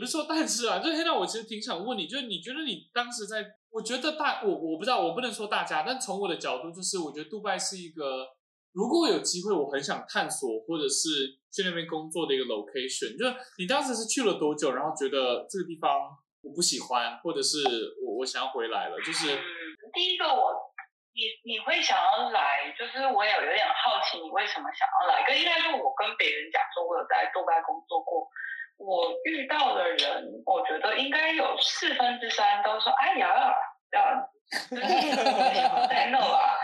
[0.06, 8.26] 说，但是啊，就 Hannah，我其实挺想问你，就是你觉得你当时在，我觉得大我我不知道，我不能说大家，但从我的角度，就是我觉得杜拜是一个，
[8.72, 13.18] 如果有机会，我很想探索或者是去那边工作的一个 location。
[13.18, 15.90] 就是你当时是去了多久，然后觉得这个地方
[16.42, 17.58] 我不喜欢，或者是
[18.04, 18.96] 我我想要回来了？
[18.98, 19.26] 就是
[19.92, 20.72] 第一个我。
[21.14, 25.22] 你你会想要来，就是我也有点好奇，你为什么想要来？
[25.22, 28.26] 跟应该是我跟别人讲说，我有在杜拜工作过，
[28.76, 33.54] 我遇到的人，我觉得应该有四分之三都说，哎呀，
[33.90, 34.20] 这样
[34.50, 34.76] 子，
[35.88, 36.56] 在那啊，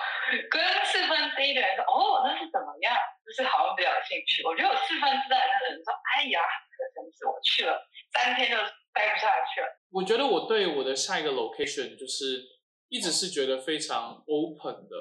[0.51, 2.95] 跟四分之一的人说，哦，那是怎么样？
[3.25, 4.43] 就是好像比较有兴趣。
[4.45, 6.41] 我觉得有四分之三的人说，哎呀，
[6.77, 7.81] 这真是我去了
[8.13, 8.57] 三天就
[8.93, 9.67] 待不下去了。
[9.93, 12.59] 我觉得我对我的下一个 location 就是。
[12.93, 14.97] 一直是觉得非常 open 的，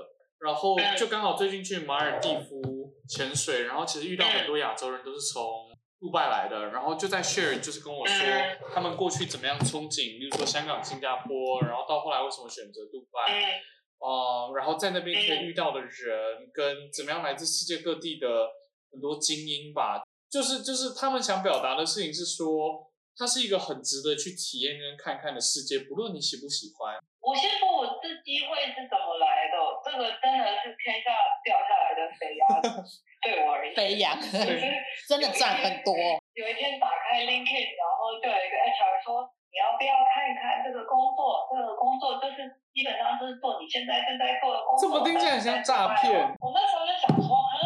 [0.45, 2.62] 然后就刚好最近去马尔地夫
[3.10, 5.68] 潜水，然后其实遇到很多亚洲人都是从
[6.00, 8.16] 杜拜来的，然后就在 share，就是跟我说
[8.74, 13.62] 他们过去怎么样憧憬，比如说香港、新加坡，然后到后来为什么选择杜拜，
[14.00, 18.47] 哦、呃，然后在那边可以遇到的人跟怎么样来自世界各地的
[18.91, 22.88] 很多精英吧，就是就是他们想表达的事情是说，
[23.18, 26.97] 它是一个很值得去体验跟看看的世界，不论你喜不喜欢。
[27.20, 31.12] 我先说我这机会是怎么来的，这个真的是天下
[31.43, 32.82] 掉下来的飞鸭子。
[33.22, 34.16] 对我而言，飞扬，
[35.05, 35.93] 真的赚很多。
[36.34, 41.43] 有一天打开 LinkedIn，然后就有一个 HR 说：“你要不要看一看这个工作？
[41.51, 46.16] 这个工作就是基本上是做你现在正在做的工作。”怎么听起来很像诈骗？
[46.39, 47.60] 我那时候就想说，嗯，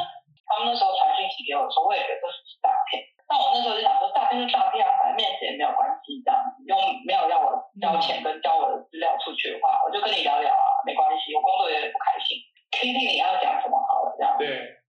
[0.50, 3.06] 他们那时候传讯息给我说，我也觉得这是诈骗。
[3.30, 6.74] 那我那时候就想说，诈骗就诈骗啊，反正面试也没有关系，这样子，用
[7.06, 12.42] 没有要我交钱跟交我的资料出去的话，我就跟你聊聊啊，没关系，我工作有点不开心，
[12.74, 13.78] 听听你要讲什么
[14.24, 14.38] 这样。
[14.38, 14.80] 对。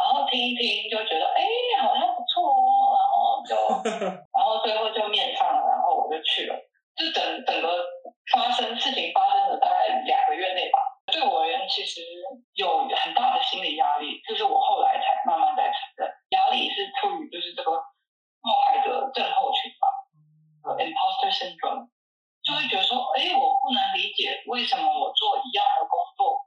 [0.00, 1.44] 然后听一听就觉得，哎，
[1.82, 2.96] 好像不错哦。
[2.96, 3.54] 然后就，
[4.32, 6.56] 然后最后就面上了，然后我就去了。
[6.96, 7.68] 就整整个
[8.32, 10.78] 发生事情发生的大概两个月内吧。
[11.06, 12.00] 对我而言，其实
[12.54, 19.86] 有很大的心理压力，就是我后来才慢慢在承认，压力是出于就是这个冒牌者症候群吧，
[20.64, 21.88] 呃，imposter syndrome，
[22.44, 26.46] 就会觉得说，哎，我不能理解为什么我做一样的工作。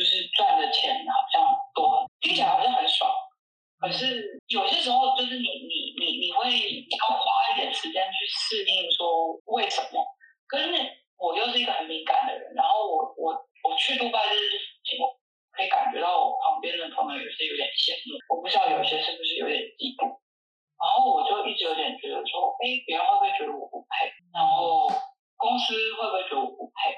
[0.00, 1.44] 就是赚的钱好像
[1.76, 3.04] 多，听起来好像很爽，
[3.76, 10.00] 可是有些时候就是你你你你会要花一点时间去适应，说为什么？
[10.48, 10.72] 可是
[11.20, 13.36] 我又是一个很敏感的人，然后我我
[13.68, 14.56] 我去杜拜这件事
[14.88, 15.12] 情，我
[15.52, 20.08] 可以感觉到我旁边的朋友有些有点羡慕，我不知道有些是不是有点嫉妒，
[20.80, 24.08] 然后我就一直有点觉得说，哎，别人会不会觉得我不配？
[24.32, 24.88] 然后
[25.36, 26.96] 公司会不会觉得我不配？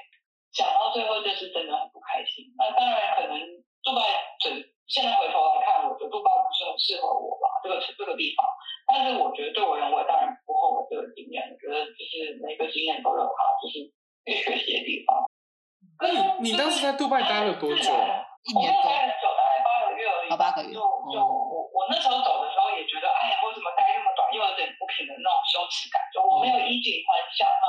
[0.53, 2.45] 讲到最后就是真的很不开心。
[2.57, 3.33] 那当然可能
[3.81, 4.01] 杜拜
[4.39, 4.53] 整
[4.87, 8.45] 现在回头来看，我觉得杜拜不是很适合我吧，这个这个地方。
[8.85, 11.41] 但是我觉得对我而言，我当然不后悔这个经验。
[11.49, 13.79] 我觉得就是每个经验都有它就是
[14.21, 15.23] 可以学习的地方。
[16.03, 17.89] 那你你当时在杜拜待了多久？
[18.43, 18.83] 一年多。
[18.83, 20.29] 待很久，大概八个月而已。
[20.29, 20.75] 好，八个月。
[20.75, 27.65] 就就我我那时候走的时候也觉得，哎呀，为什么待那么短，又有点不平的那种羞耻感，就我没有衣锦还乡啊，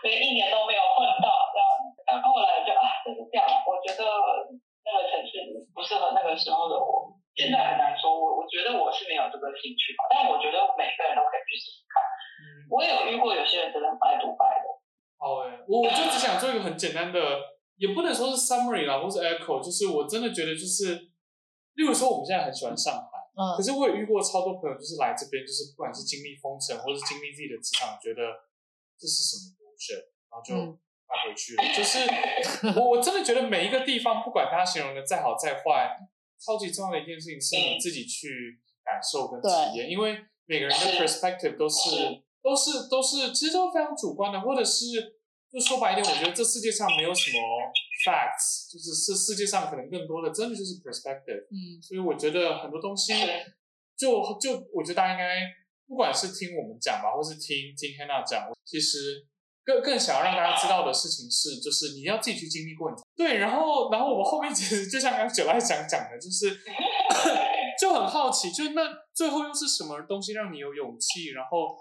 [0.00, 1.28] 所以 一年都没有混到。
[2.06, 3.46] 但后来就啊，就是这样。
[3.66, 4.02] 我觉得
[4.86, 5.38] 那个城市
[5.74, 7.12] 不适合那个时候的我。
[7.36, 10.04] 现在很难说，我我觉得我是没有这个兴趣吧。
[10.10, 12.02] 但我觉得每个人都可以去试试看。
[12.42, 14.66] 嗯，我也有遇过有些人真的很爱独白的。
[15.16, 17.20] 好诶，我我就只想做一个很简单的，
[17.78, 20.92] 也不能说是 summary 啦，或是 echo，就是我真的觉得就是，
[21.78, 28.20] 例如说我们现在很喜欢上海，嗯，可是我也遇过超多朋友，就是来这边，就是不管是经历封城，或是经历自己的职场，觉得
[28.98, 29.94] 这是什么东西，
[30.28, 30.52] 然后就。
[30.58, 30.76] 嗯
[31.10, 32.06] 回去了，就是
[32.78, 35.90] 我我真的觉得每一个地方，不管它形容的再好再坏，
[36.44, 44.86] 超级重要的一件事情是你自己去感受跟体验，因为每个人的 perspective 都是都是都是其实都非常主观的，或者是
[45.52, 47.38] 就说白一点，我觉得这世界上没有什么
[48.04, 53.12] facts，就是是世界上可能更多的真的就是 perspective，嗯，所以我觉得很多东西
[53.96, 55.40] 就就我觉得大家应该
[55.86, 59.26] 不管是听我们讲吧，或是听听 Hannah 讲，其实。
[59.64, 62.90] 更更想要让大家知道的事情是，就是你要自己去经历过。
[63.14, 66.58] 对，然后然后我后面其实就像刚九爱想讲的，就是
[67.78, 68.82] 就很好奇，就那
[69.14, 71.30] 最后又是什么东西让你有勇气？
[71.32, 71.76] 然后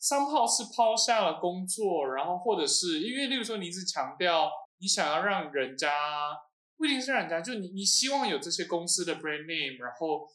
[0.00, 4.48] somehow 是抛下了工作，然后或者是因为，例如说你一直强调
[4.78, 5.92] 你想要让人家
[6.76, 10.26] 不一定是让人家，就你你希望有这些公司的 brand name，然后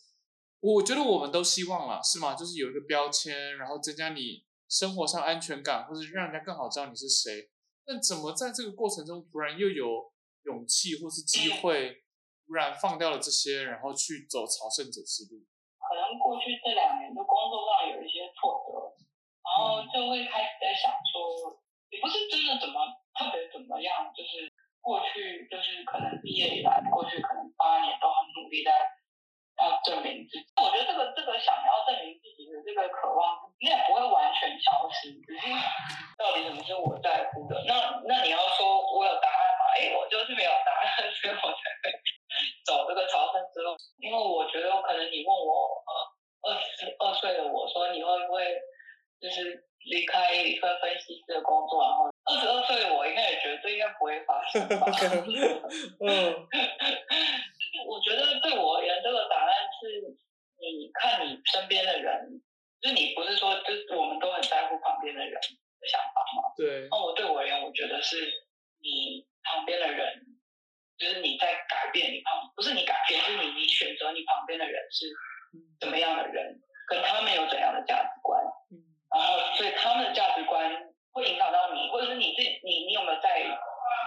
[0.60, 2.36] 我觉得我们都希望了，是吗？
[2.36, 4.44] 就是有一个标签，然后增加你。
[4.72, 7.52] 生活上安全感，或者让人家更好知道你是谁，
[7.84, 10.16] 那怎么在这个过程中突然又有
[10.48, 12.08] 勇气或是机会，
[12.48, 15.44] 突然放掉了这些，然后去走朝圣者之路？
[15.76, 18.96] 可能过去这两年的工作上有一些挫折，
[19.44, 21.60] 然后就会开始在想说，
[21.92, 22.80] 也不是真的怎么
[23.20, 24.48] 特别怎么样，就是
[24.80, 28.72] 过去就是可能毕业以来，过去可能八年都很努力在。
[29.62, 35.14] 要证明自己，我觉得这个这个想要证明自己的这个渴望，应该不会完全消失。
[35.22, 35.46] 只是
[36.18, 37.62] 到底什么是我在乎的？
[37.68, 39.62] 那那你要说我有答案吗？
[39.78, 41.94] 哎，我就是没有答案，所以我才会
[42.66, 43.78] 走这个朝圣之路。
[44.00, 48.58] 因为我觉得可能你问我，呃，二十二岁的我说你会不会
[49.22, 54.88] 就是离开一份分析师的工作，然后二十二岁的我应该也觉得这应该不会发生吧？
[56.02, 56.48] 嗯。
[57.88, 60.16] 我觉得对我而言，这个答案是
[60.60, 62.42] 你看你身边的人，
[62.82, 66.54] 就是你不是说，就是我们都很在乎旁边的人的想法吗？
[66.58, 66.88] 对。
[66.92, 68.16] 那我对我而言，我觉得是
[68.82, 70.22] 你旁边的人，
[70.98, 75.08] 就是你在改变你旁，不是你改变，是你你选择你旁边的人是
[75.80, 78.44] 怎么样的人，跟他们有怎样的价值观，
[79.16, 83.46] 然后所以他们的价值观会影响到你，或者是你自己，你你有没有在？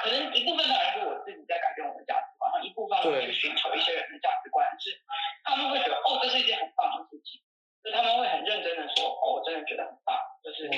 [0.03, 2.24] 可能一部分当然是我自己在改变我的价值观，然
[2.55, 4.95] 后一部分会去寻求一些人的价值观，是
[5.43, 7.43] 他们会觉得哦，这是一件很棒的事情，
[7.83, 10.71] 就他们会很认真的说哦，我真的觉得很棒，就是。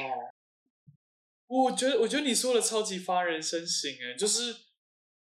[1.46, 4.56] 我觉得，我觉得你说的超级发人深省哎，就是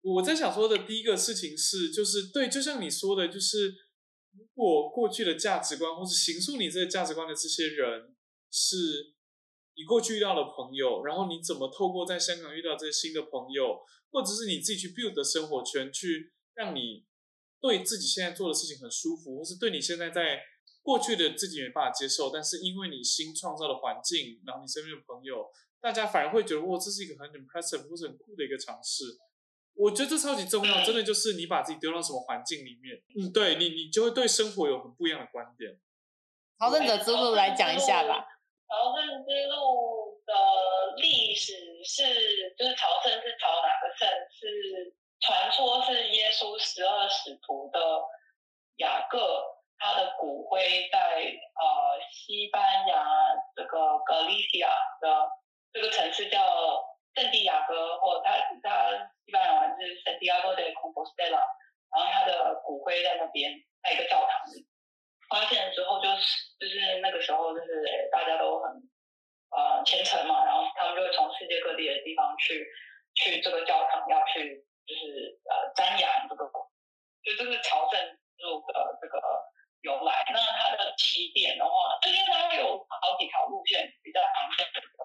[0.03, 3.69] 我在想说的第一个事情是，就是对，就像你说的，就是
[4.33, 8.17] 如果过去的价值观或是形塑你这个价值观的这些人
[8.51, 9.15] 是。
[9.77, 13.81] 你过去遇到的朋友，然后你怎么透过在香港遇到这些新的朋友，
[14.11, 17.07] 或者是你自己去 build 的生活圈，去让你
[17.61, 20.41] 对自己现在做的事情很舒服，或是对你现在在
[20.83, 29.05] 过去的自己没办法接受，但是因为你新创造的环境，然后你身边的朋友，大家反而会觉得哇，这是一个很 impressive 或是很酷的一个尝试。
[29.75, 35.79] 我觉得这超级重要，真的就是你把自己丢到什么环境里面，嗯，对你，你就会对生活有很不一样的观点。
[36.59, 38.25] 朝圣者之路来讲一下吧。
[38.69, 40.33] 朝圣之路的
[41.01, 44.09] 历史是，就是朝圣是朝哪个圣？
[44.29, 47.79] 是传说是耶稣十二使徒的
[48.77, 49.19] 雅各，
[49.79, 53.05] 他的骨灰在呃西班牙
[53.55, 54.69] 这个格里西亚
[55.01, 55.31] 的
[55.73, 56.41] 这个城市叫
[57.15, 58.93] 圣地亚哥，或他他
[59.27, 61.39] 西班牙文是圣地亚哥的孔波斯特拉，
[61.95, 63.53] 然后他的骨灰在那边，
[63.83, 64.67] 在一个教堂里。
[65.29, 68.73] 发现之后，就是就是那个时候，就是大家都很
[69.51, 72.67] 呃虔诚嘛，然后他们就会从世界各地的地方去
[73.15, 76.43] 去这个教堂，要去就是呃瞻仰这个，
[77.23, 77.95] 就这是朝圣
[78.35, 79.23] 之路的这个
[79.87, 80.27] 由来。
[80.35, 84.99] 那它的起点的话，因为它有好几条路线，比较常见的有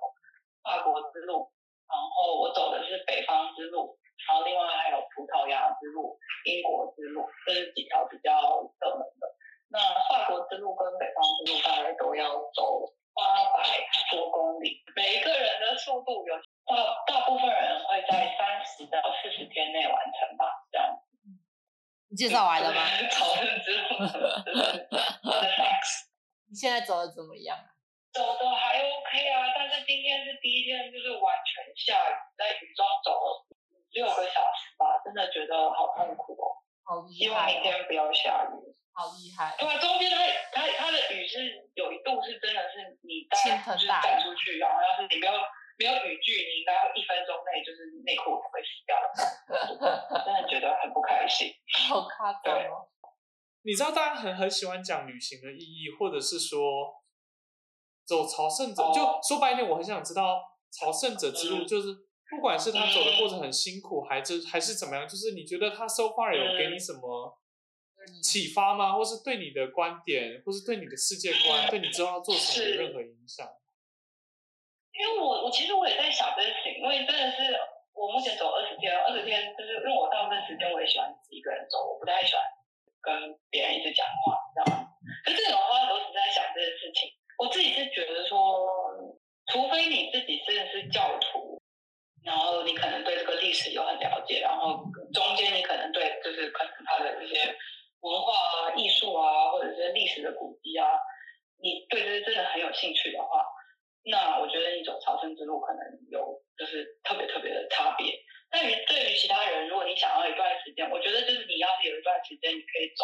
[0.65, 1.53] 法国之路，
[1.85, 3.93] 然后我走的是北方之路，
[4.25, 6.17] 然后另外还有葡萄牙之路、
[6.49, 8.33] 英国之路，这是几条比较
[8.81, 9.29] 热门的。
[9.69, 9.77] 那
[10.09, 13.61] 法国之路跟北方之路大概都要走八百
[14.09, 16.33] 多公里，每一个人的速度有
[16.65, 20.89] 大大部分人会在三十到四十天内完成吧，这样。
[22.09, 22.81] 你介绍完了吗？
[23.11, 23.87] 朝圣之路。
[26.49, 27.57] 你现在走的怎么样？
[28.13, 33.45] 走的还 OK 啊，但是今天是第一天，就是完全下雨，在雨中走了
[33.91, 36.55] 六个小时吧，真的觉得好痛苦哦。
[36.85, 37.27] 好厉害哦。
[37.27, 38.53] 希望明天不要下雨。
[38.95, 39.53] 好厉害！
[39.59, 45.33] 对啊，中间它它它的雨是有一度是真的是你带就是带出去，然后要是你没有
[45.77, 49.11] 没有雨具，你应该要一分钟内就是内裤会湿掉的，
[50.23, 51.53] 真的觉得很不开心。
[51.89, 52.87] 好夸张哦！
[53.63, 57.03] 你知道大家很很喜欢讲旅行的意义，或者是说
[58.05, 61.93] 走朝圣者，就说白一点，我很想知道朝圣者之路，就是
[62.29, 67.39] 不管是他走的过程很辛苦，还是还是怎么样，就是你觉得他 so far 有给你什么？
[68.21, 68.93] 启发吗？
[68.93, 73.49] 或是对你的观点，或是对你的世界观，对你之后要做什么有任何影响？
[74.99, 77.55] 因为我我其实我也在想这件事情，因为真的是
[77.93, 82.41] 我目前走二十天，二十天就是因为我大部分时间我也喜欢自己一个人走，我不太喜欢
[83.01, 84.87] 跟别人一直讲话，知道吗？
[85.23, 87.09] 可是这种话都是在想这件事情。
[87.37, 88.67] 我自己是觉得说，
[89.51, 91.61] 除非你自己真的是教徒，
[92.23, 97.55] 然后你可能对这个历史有很了解，然后中间你可能对就是可能他的一些。
[98.01, 100.85] 文化啊、艺术啊，或者是历史的古迹啊，
[101.59, 103.43] 你对这些真的很有兴趣的话，
[104.05, 108.13] 那我觉得你走朝圣之路可能有就是特别特别的差别。
[108.49, 113.03] 但于对于其他人，如果你想要一段时间，我觉得就是你要是有一段时间你可以走，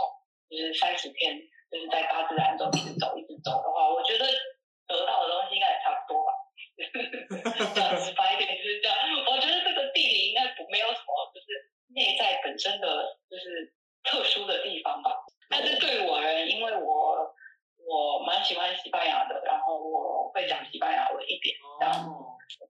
[0.49, 1.35] 就是三十天，
[1.71, 4.25] 就是在大自然中一直走一直走的话，我觉得
[4.87, 6.31] 得到的东西应该也差不多吧。
[7.75, 8.97] 这样子白一点就是这样，
[9.27, 11.47] 我觉得这个地理应该不没有什么，就是
[11.93, 13.73] 内在本身的就是。
[14.03, 15.11] 特殊的地方吧，
[15.47, 17.35] 但是对我而言，因为我
[17.85, 22.09] 我蛮喜欢西班牙的，然后我会讲西班牙文一点，这样，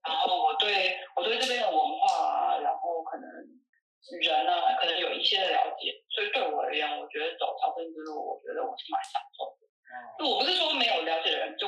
[0.04, 3.30] 然后我对我对这边的文化啊，然后可能
[4.20, 9.68] 人啊，可能有一些的了解，所以对我而言，我觉得走朝圣之路，我觉得我是蛮享受的。
[10.20, 11.66] 就我不是说没有了解的人就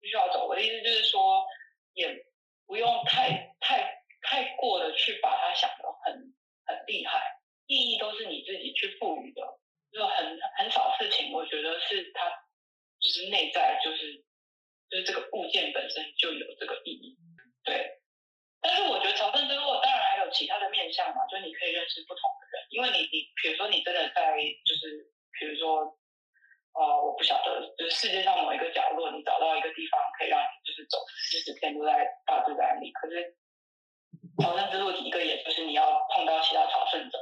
[0.00, 1.46] 必须要走，我的意思就是说，
[1.94, 2.26] 也
[2.66, 6.34] 不用太太太过的去把它想得很
[6.66, 7.38] 很厉害。
[7.68, 9.40] 意义都是你自己去赋予的，
[9.94, 12.28] 就很很少事情，我觉得是它
[13.00, 14.20] 就是内在，就是
[14.90, 17.16] 就是这个物件本身就有这个意义，
[17.64, 18.02] 对。
[18.60, 25.08] 但是我觉得朝圣之路当然还有其他的面向嘛，就是你可以认识不同的人，因为你你比如说你真的在就是
[25.38, 25.96] 比如说
[26.74, 30.98] 呃我不晓得，就是世界上某一个角落，你找到一个地方可以让你就是走
[31.30, 33.38] 四十天都在大自然里，可是
[34.42, 37.16] 朝圣之路一个也就是你要碰到其他朝圣者。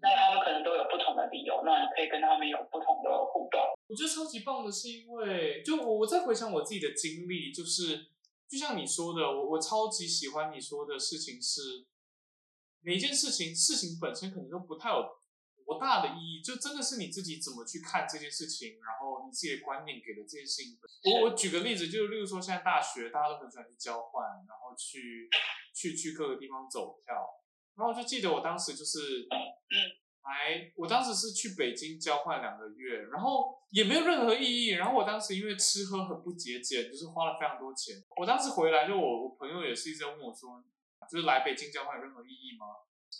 [0.00, 3.60] 那他们可能都有不同的理由，那你可以跟他们有不同的互动。
[3.86, 8.08] 我觉得超级棒的是因为，就我我在回想我自己的经历，就是
[8.50, 11.86] 就像你说的，我我超级喜欢你说的事情是，
[12.80, 14.96] 每一件事情事情本身可能都不太有
[15.64, 20.76] 多大的意义，就真的是你自己怎么去看这件事情，然后你自己的观念给了这件事情。
[21.04, 25.30] 我我举个例子，就例如说现在大学大家都很喜欢去交换，然后去
[25.72, 27.14] 去去各个地方走跳，
[27.76, 29.28] 然后我就记得我当时就是。
[30.24, 34.68] 来，我当时是去北京交换两个月，然后也没有任何意义。
[34.68, 37.96] 然后我当时因为吃喝很不节俭，就是花了非常多钱。
[38.16, 40.62] 我当时回来就我我朋友也是一直问我说，
[41.10, 42.66] 就是来北京交换有任何意义吗？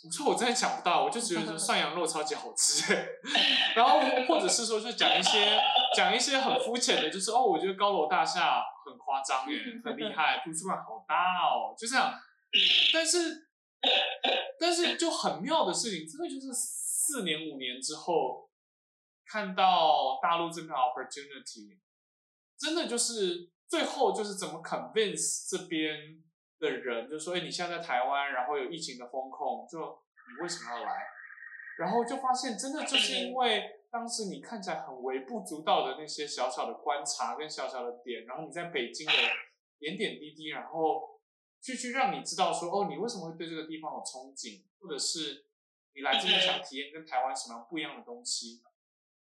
[0.05, 2.95] 我说我真的想不到，我就觉得说涮羊肉超级好吃。
[3.75, 5.59] 然后或者是说就讲一些
[5.97, 12.13] 讲一些很肤浅的，就是哦，我觉得高楼大厦很夸张耶，很厉害，图书馆好大哦，就这样。
[12.93, 13.49] 但是
[14.57, 16.81] 但是就很妙的事情，真的就是。
[17.05, 18.49] 四年五年之后，
[19.25, 21.77] 看到大陆这片 opportunity，
[22.57, 26.23] 真的就是最后就是怎么 convince 这边
[26.59, 31.03] 的人，就说：“哎，你现在在台湾，然后有疫情的风控，就你为什么要来？”
[31.77, 39.13] 然后就发现，真的就是因为当时你看起来很微不足道的那些小小的观察跟小小的点，然后你在北京的
[39.77, 41.19] 点点滴滴，然后
[41.61, 45.47] 去去让你知道说：“哦，你为什么会对这个地方有憧憬，或者是。”
[45.95, 48.61] 你来这边想体验跟台湾什么样不一样的东西？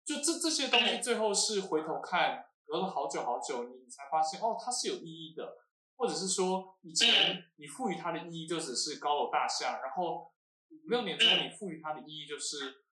[0.04, 5.58] 就这这些东西，最后是回头看，隔了好久好久，你才发现哦，它是有意义的，
[5.96, 10.32] 或者是说以前你赋予它的意义就只是高楼大厦，然后
[10.70, 12.84] 五六年之后你赋予它的意义就是，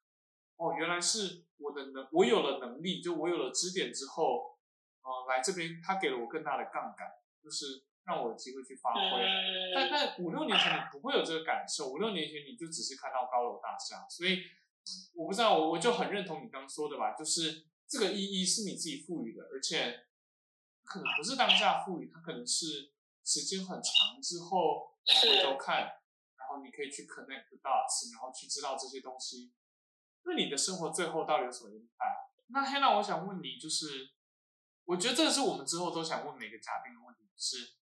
[0.56, 4.58] 哦，原来是我的能，我有了能力，就我有了支点之后，
[5.02, 7.08] 呃，来这边它给了我更大的杠杆，
[7.42, 7.86] 就是。
[8.05, 9.24] 让我有机会去发挥，
[9.74, 14.42] 但但五六年前你不会有这个感受，五六年前你就只是看到高楼大厦，所以
[15.14, 20.07] 我不知道，我我就很认同你刚刚说的吧，就是这个意义是你自己赋予的，而且
[20.82, 22.92] 可能不是当下赋予，它可能是
[23.24, 25.78] 时间很长之后回头看，
[26.36, 29.53] 然后你可以去 connect the dots，然后去知道这些东西
[30.24, 31.88] 那你的生活最后到底有什么影响。
[32.48, 34.11] 那 Hannah，我想问你，就是
[34.86, 37.74] 我觉得这个是我们之后都想问每个嘉宾的问题，是。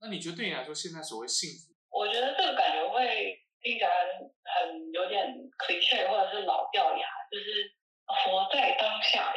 [0.00, 1.72] 那你觉得对你来说，现在所谓幸福？
[1.90, 7.76] 我觉得这个感觉会听起来很有点 cliché 或者是老掉牙，就是
[8.06, 9.34] 活在当下，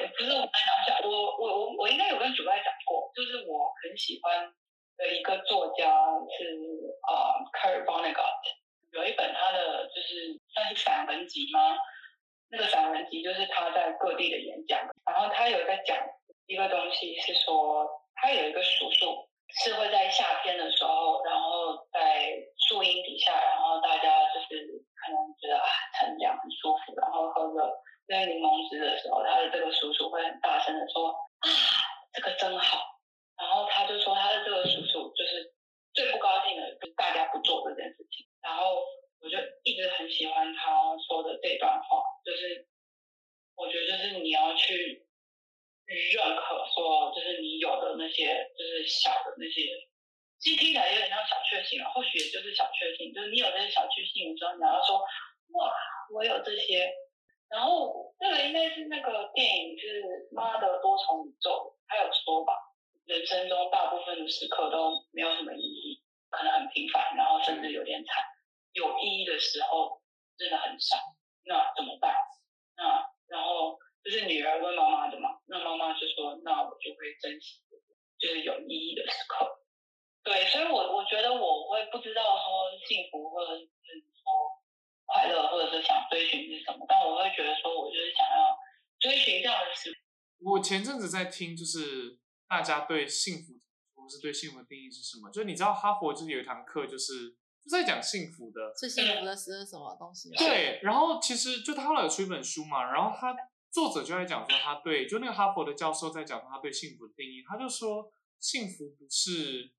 [91.45, 93.53] 听，就是大家对幸福，
[93.95, 95.29] 或是对幸福的定义是什么？
[95.29, 100.29] 就是你知道哈佛就是有一堂课，就是就在讲幸福的，最幸福的是什么东西？
[100.37, 103.35] 对，然后其实就他后来有出一本书嘛，然后他。
[103.73, 109.73] 作者就在讲说，他对，就那个哈佛的教授在讲他对幸福的定义，他就说，幸福不是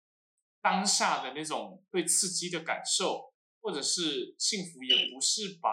[0.60, 5.70] 当下的那种被刺激的感受，或者是幸福也不是把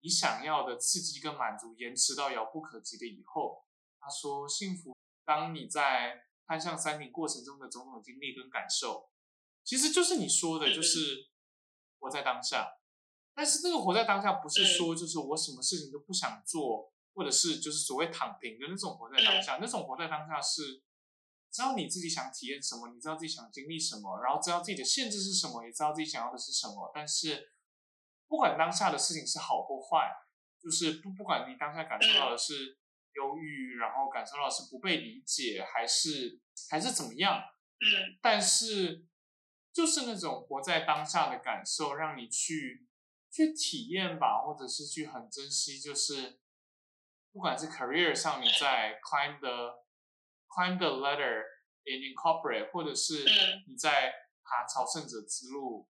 [0.00, 3.66] 你想要的刺激跟满足延迟到遥不可及的以后。
[4.00, 4.93] 他说，幸福
[5.24, 9.10] 当你在攀上山顶过程中的种种经历跟感受，
[9.62, 11.30] 其实就是你说的，就是
[11.98, 12.78] 活在当下。
[13.34, 16.92] 但是这个活在当下不是说就是我什么事情都不想做。
[17.16, 20.82] 或者是就是所谓躺平的那种活在当下，那种活在当下是
[21.48, 26.90] 知道你自己想体验什么，你知道自己想经历什么，然后知道自己的限制是什么，也知道自己想要的是什么。
[26.92, 27.52] 但是
[28.26, 30.10] 不管当下的事情是好或坏，
[30.60, 32.80] 就是不不管你当下感受到的是
[33.14, 36.40] 忧郁，然后感受到是不被理解，还是
[36.70, 37.42] 还是怎么样？
[37.80, 39.04] 嗯，但是
[39.72, 42.86] 就是那种活在当下的感受，让你去
[43.30, 46.38] 去体验吧，或者是去很珍惜，就是
[47.32, 49.84] 不管是 career 上你在 climb the
[50.48, 51.42] climb the ladder
[51.84, 53.24] in incorporate，或者是
[53.68, 54.12] 你在
[54.44, 55.88] 爬朝圣者之路。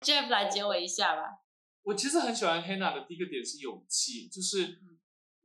[0.00, 1.40] Jeff 来接我一下吧。
[1.82, 4.78] 我其实很喜欢 Hannah 的第一个点是勇气，就是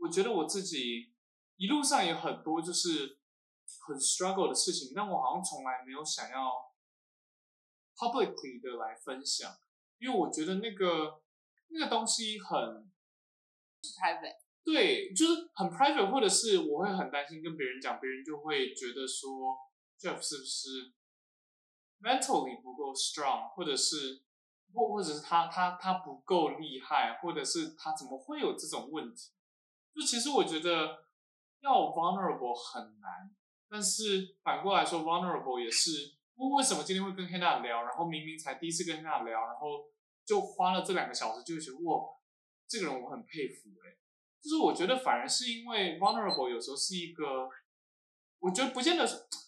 [0.04, 1.14] 我觉得我自己
[1.56, 3.20] 一路上有很多就是
[3.88, 6.52] 很 struggle 的事情，但我好像从来没有想要
[7.96, 9.50] publicly 的来分享，
[10.00, 11.22] 因为我觉得那个
[11.70, 12.92] 那个东西很
[13.82, 14.36] private，
[14.66, 19.58] 对，就是很 private，或者是我会很担心跟别人讲，别人就会觉得说
[19.98, 20.94] Jeff 是不是
[22.02, 24.24] mentally 不够 strong，或者是。
[24.76, 29.30] 或或者是他他他不够厉害，或者是他怎么会有这种问题？
[29.94, 31.06] 就其实我觉得
[31.62, 33.30] 要 vulnerable 很难，
[33.70, 36.16] 但是反过来说 vulnerable 也是。
[36.36, 37.84] 为为什么今天会跟 Hannah 聊？
[37.84, 39.86] 然后明明才第一次跟 Hannah 聊，然后
[40.26, 42.04] 就花了这两个小时，就会觉得哇，
[42.68, 43.96] 这个人我很佩服哎。
[44.42, 47.48] 就是我觉得反而是因为 vulnerable 有时候是一个，
[48.40, 49.04] 我觉得不见得，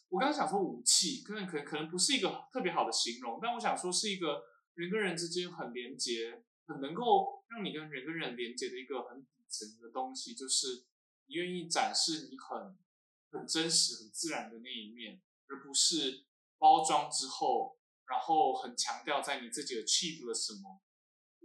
[0.09, 4.43] 我刚刚想说武器，可能可可能不是一个特别好的形容，但我想说是一个。
[4.75, 10.85] 人跟人之间很连接，很能够让你跟人跟人连接的一个很层的东西，就是
[11.25, 12.77] 你愿意展示你很
[13.31, 16.25] 很真实、很自然的那一面，而不是
[16.57, 20.81] 包装之后，然后很强调在你自己 achieve 了什么。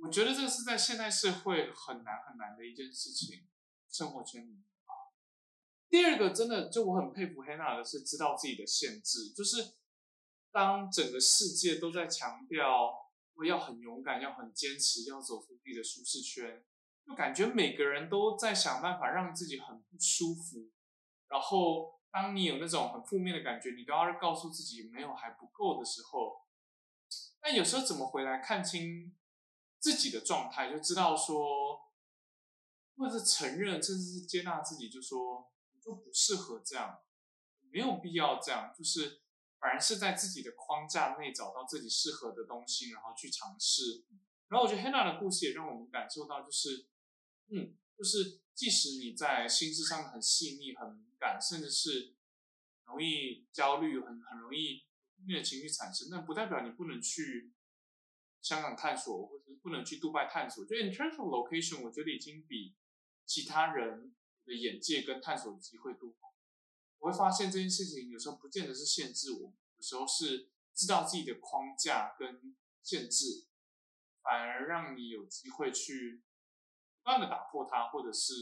[0.03, 3.47] 我觉得这个是在现代社会很难很难的一件事情，
[3.91, 4.93] 生活圈里面啊。
[5.89, 9.75] 第二个真的就我很佩服 Hannah 的是知道自己的限制，就是
[10.51, 13.09] 当整个世界都在强调。
[13.47, 16.63] 要很勇敢，要很坚持，要走出自己的舒适圈，
[17.15, 20.71] 感觉每个人都在想办法让自己很不舒服。
[21.29, 26.47] 然后，当你有那种很负面的感觉，你都要告诉自己没有还不够的时候，
[27.43, 29.17] 那有时候怎么回来看清
[29.79, 31.91] 自己的状态，就知道说，
[32.97, 37.01] 或者是承认，甚至是接纳自己，就说我就不适合这样，
[37.71, 39.23] 没有必要这样，就是。
[39.63, 44.07] 反而是在自己的框架内找到自己适合的东西，然后去尝试。
[44.49, 46.89] 然后我觉得 Hannah 的故事也让我们感受到，就是，
[47.51, 52.15] 嗯，就是即使你在心智上很细腻、很敏感，甚至是
[52.85, 54.85] 容易焦虑、很很容易
[55.17, 57.53] 负面的情绪产生，那不代表你不能去
[58.41, 60.65] 香港探索，或者是不能去杜拜探索。
[60.65, 62.77] 就 international location，我觉得已经比
[63.27, 66.15] 其他人的眼界跟探索机会多。
[66.99, 73.47] 我会发现这件事情有时候不见得是限制我，有时候是知道自己的框架跟限制，
[74.23, 76.23] 反而让你有机会去
[77.11, 78.33] 断的打破它，或者是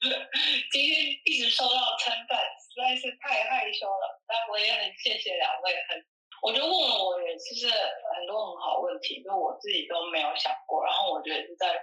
[0.72, 4.22] 今天一直受到称赞，实在是太害羞了。
[4.26, 6.04] 但我也很谢谢两位，很
[6.42, 10.84] 我觉得问了我也其实很多很好问题，就我自己都没有想过。
[10.84, 11.74] 然后我觉得是在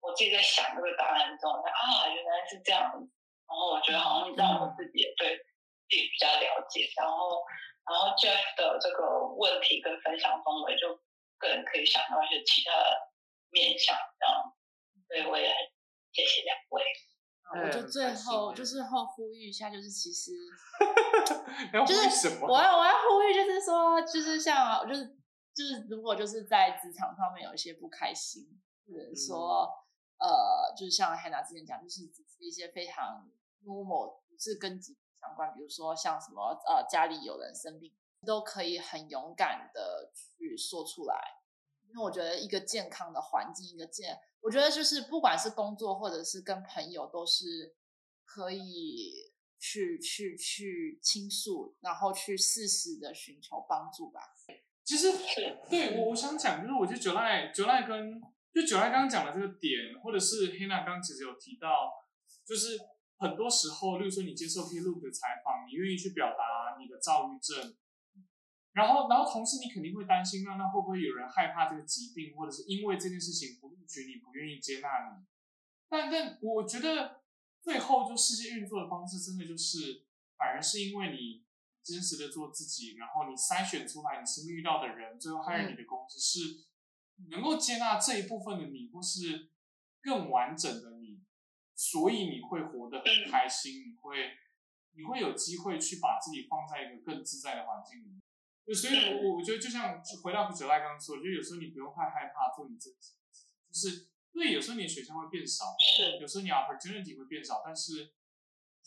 [0.00, 2.82] 我自己在想这个答案中，啊，原来是这样。
[2.82, 5.38] 然后我觉得好像让我自己也对。
[5.86, 7.44] 自己比较了解，然后，
[7.84, 10.98] 然后 Jeff 的这个问题跟分享中，我也就
[11.36, 13.12] 个人可以想到一些其他的
[13.50, 14.56] 面向，这样，
[15.06, 15.56] 所以我也很
[16.12, 16.82] 谢谢两位。
[17.62, 20.32] 我就最后就是后呼吁一下，就是其实，
[21.86, 25.06] 就是我要我要呼吁，就是说，就是像就是
[25.54, 29.70] 就是如果就是在职场上面有一些不开心，或者说、
[30.18, 33.30] 嗯、呃，就是像 Hannah 之前讲，就是只是一些非常
[33.64, 37.92] normal，不是跟相关，比如说像什么呃，家里有人生病，
[38.26, 41.14] 都可以很勇敢的去说出来，
[41.94, 47.74] 因为我觉得一个健康的环境，一个健，我觉得就是不管是工作或者是跟朋友，都是
[48.24, 54.20] 可以去去去倾诉，然后去适时的寻求帮助吧。
[54.82, 55.12] 其实
[55.70, 58.20] 对我我想讲，就是我觉得九赖九赖跟
[58.52, 61.92] 就九赖刚刚讲的这个点，或者是黑娜刚刚其实有提到，
[62.44, 62.76] 就是。
[63.16, 67.74] 很多时候，例如说你接受 Klook 的采访，你愿意去表达你的躁郁症，
[68.74, 75.24] 然后，然后同时你肯定会担心，那那会不会有人害怕这个疾病，或者是因为这件事情不录取你，不愿意接纳你？
[75.88, 77.22] 但但我觉得
[77.62, 80.04] 最后就世界运作的方式，真的就是
[80.36, 81.44] 反而是因为你
[81.84, 86.66] 真实的做自己，然后你筛选出来你身边遇到的人，最后 hire 你的公司是
[87.30, 89.50] 能够接纳这一部分的你，或是
[90.02, 91.22] 更完整的你。
[91.76, 94.30] 所以你会活得很开心，你会
[94.96, 98.22] 你会有机会去把自己放在一个更自在的环境里面。
[98.66, 103.12] 就所以我，我我觉得就像回到哲赖刚刚说，就有时候你不用太害怕做你自己，
[103.68, 108.14] 就是对，有时候你的选项会变少，是有时候你 opportunity 会变少，但是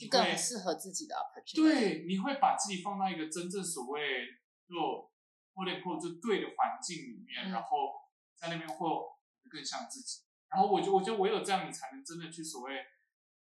[0.10, 1.56] 更适合自己的 opportunity。
[1.56, 4.28] 对，你会把自己放到一个真正所谓
[4.68, 5.12] 就
[5.54, 8.88] 或者或就对的环境里面，嗯、然后在那边会
[9.50, 10.22] 更像自己。
[10.50, 12.74] 然后我就我觉得唯有这样，你才能真的去所谓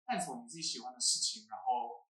[0.05, 2.07] 探索你自己喜欢的事情，然后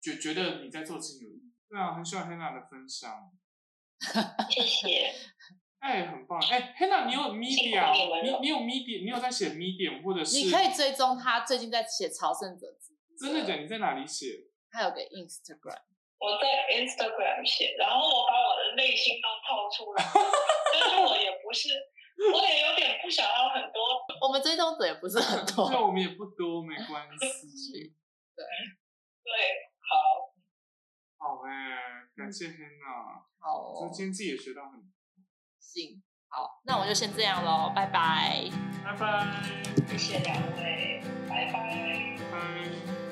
[0.00, 1.47] 觉觉得你在做事情有意义。
[1.68, 3.30] 对啊，很喜欢 Hannah 的分享，
[4.50, 5.12] 谢谢。
[5.80, 6.40] 哎，很棒！
[6.50, 12.66] 哎，Hannah，你有 Medium，你你有 Medium，你有在写 Medium，或者是你可以追踪他最近在写朝圣者。
[13.18, 13.54] 真的假？
[13.56, 14.48] 你在哪里写？
[14.70, 15.82] 他有个 Instagram，
[16.18, 20.04] 我在 Instagram 写，然后我把我的内心都透出来，
[20.72, 21.68] 但是我也不是，
[22.34, 23.80] 我也有点不想要很多，
[24.20, 27.94] 我们追踪者也不是很 多，对，我们也不多，没关系。
[28.36, 28.44] 对
[29.24, 29.32] 对，
[29.80, 30.27] 好，
[31.38, 31.52] 好哎，
[32.16, 34.88] 感谢 Hannah，好，今天自己也学到很多。
[35.60, 38.50] 行，好，那我就先这样喽，拜拜，
[38.84, 39.42] 拜拜，
[39.86, 43.07] 谢谢两位，拜拜，拜。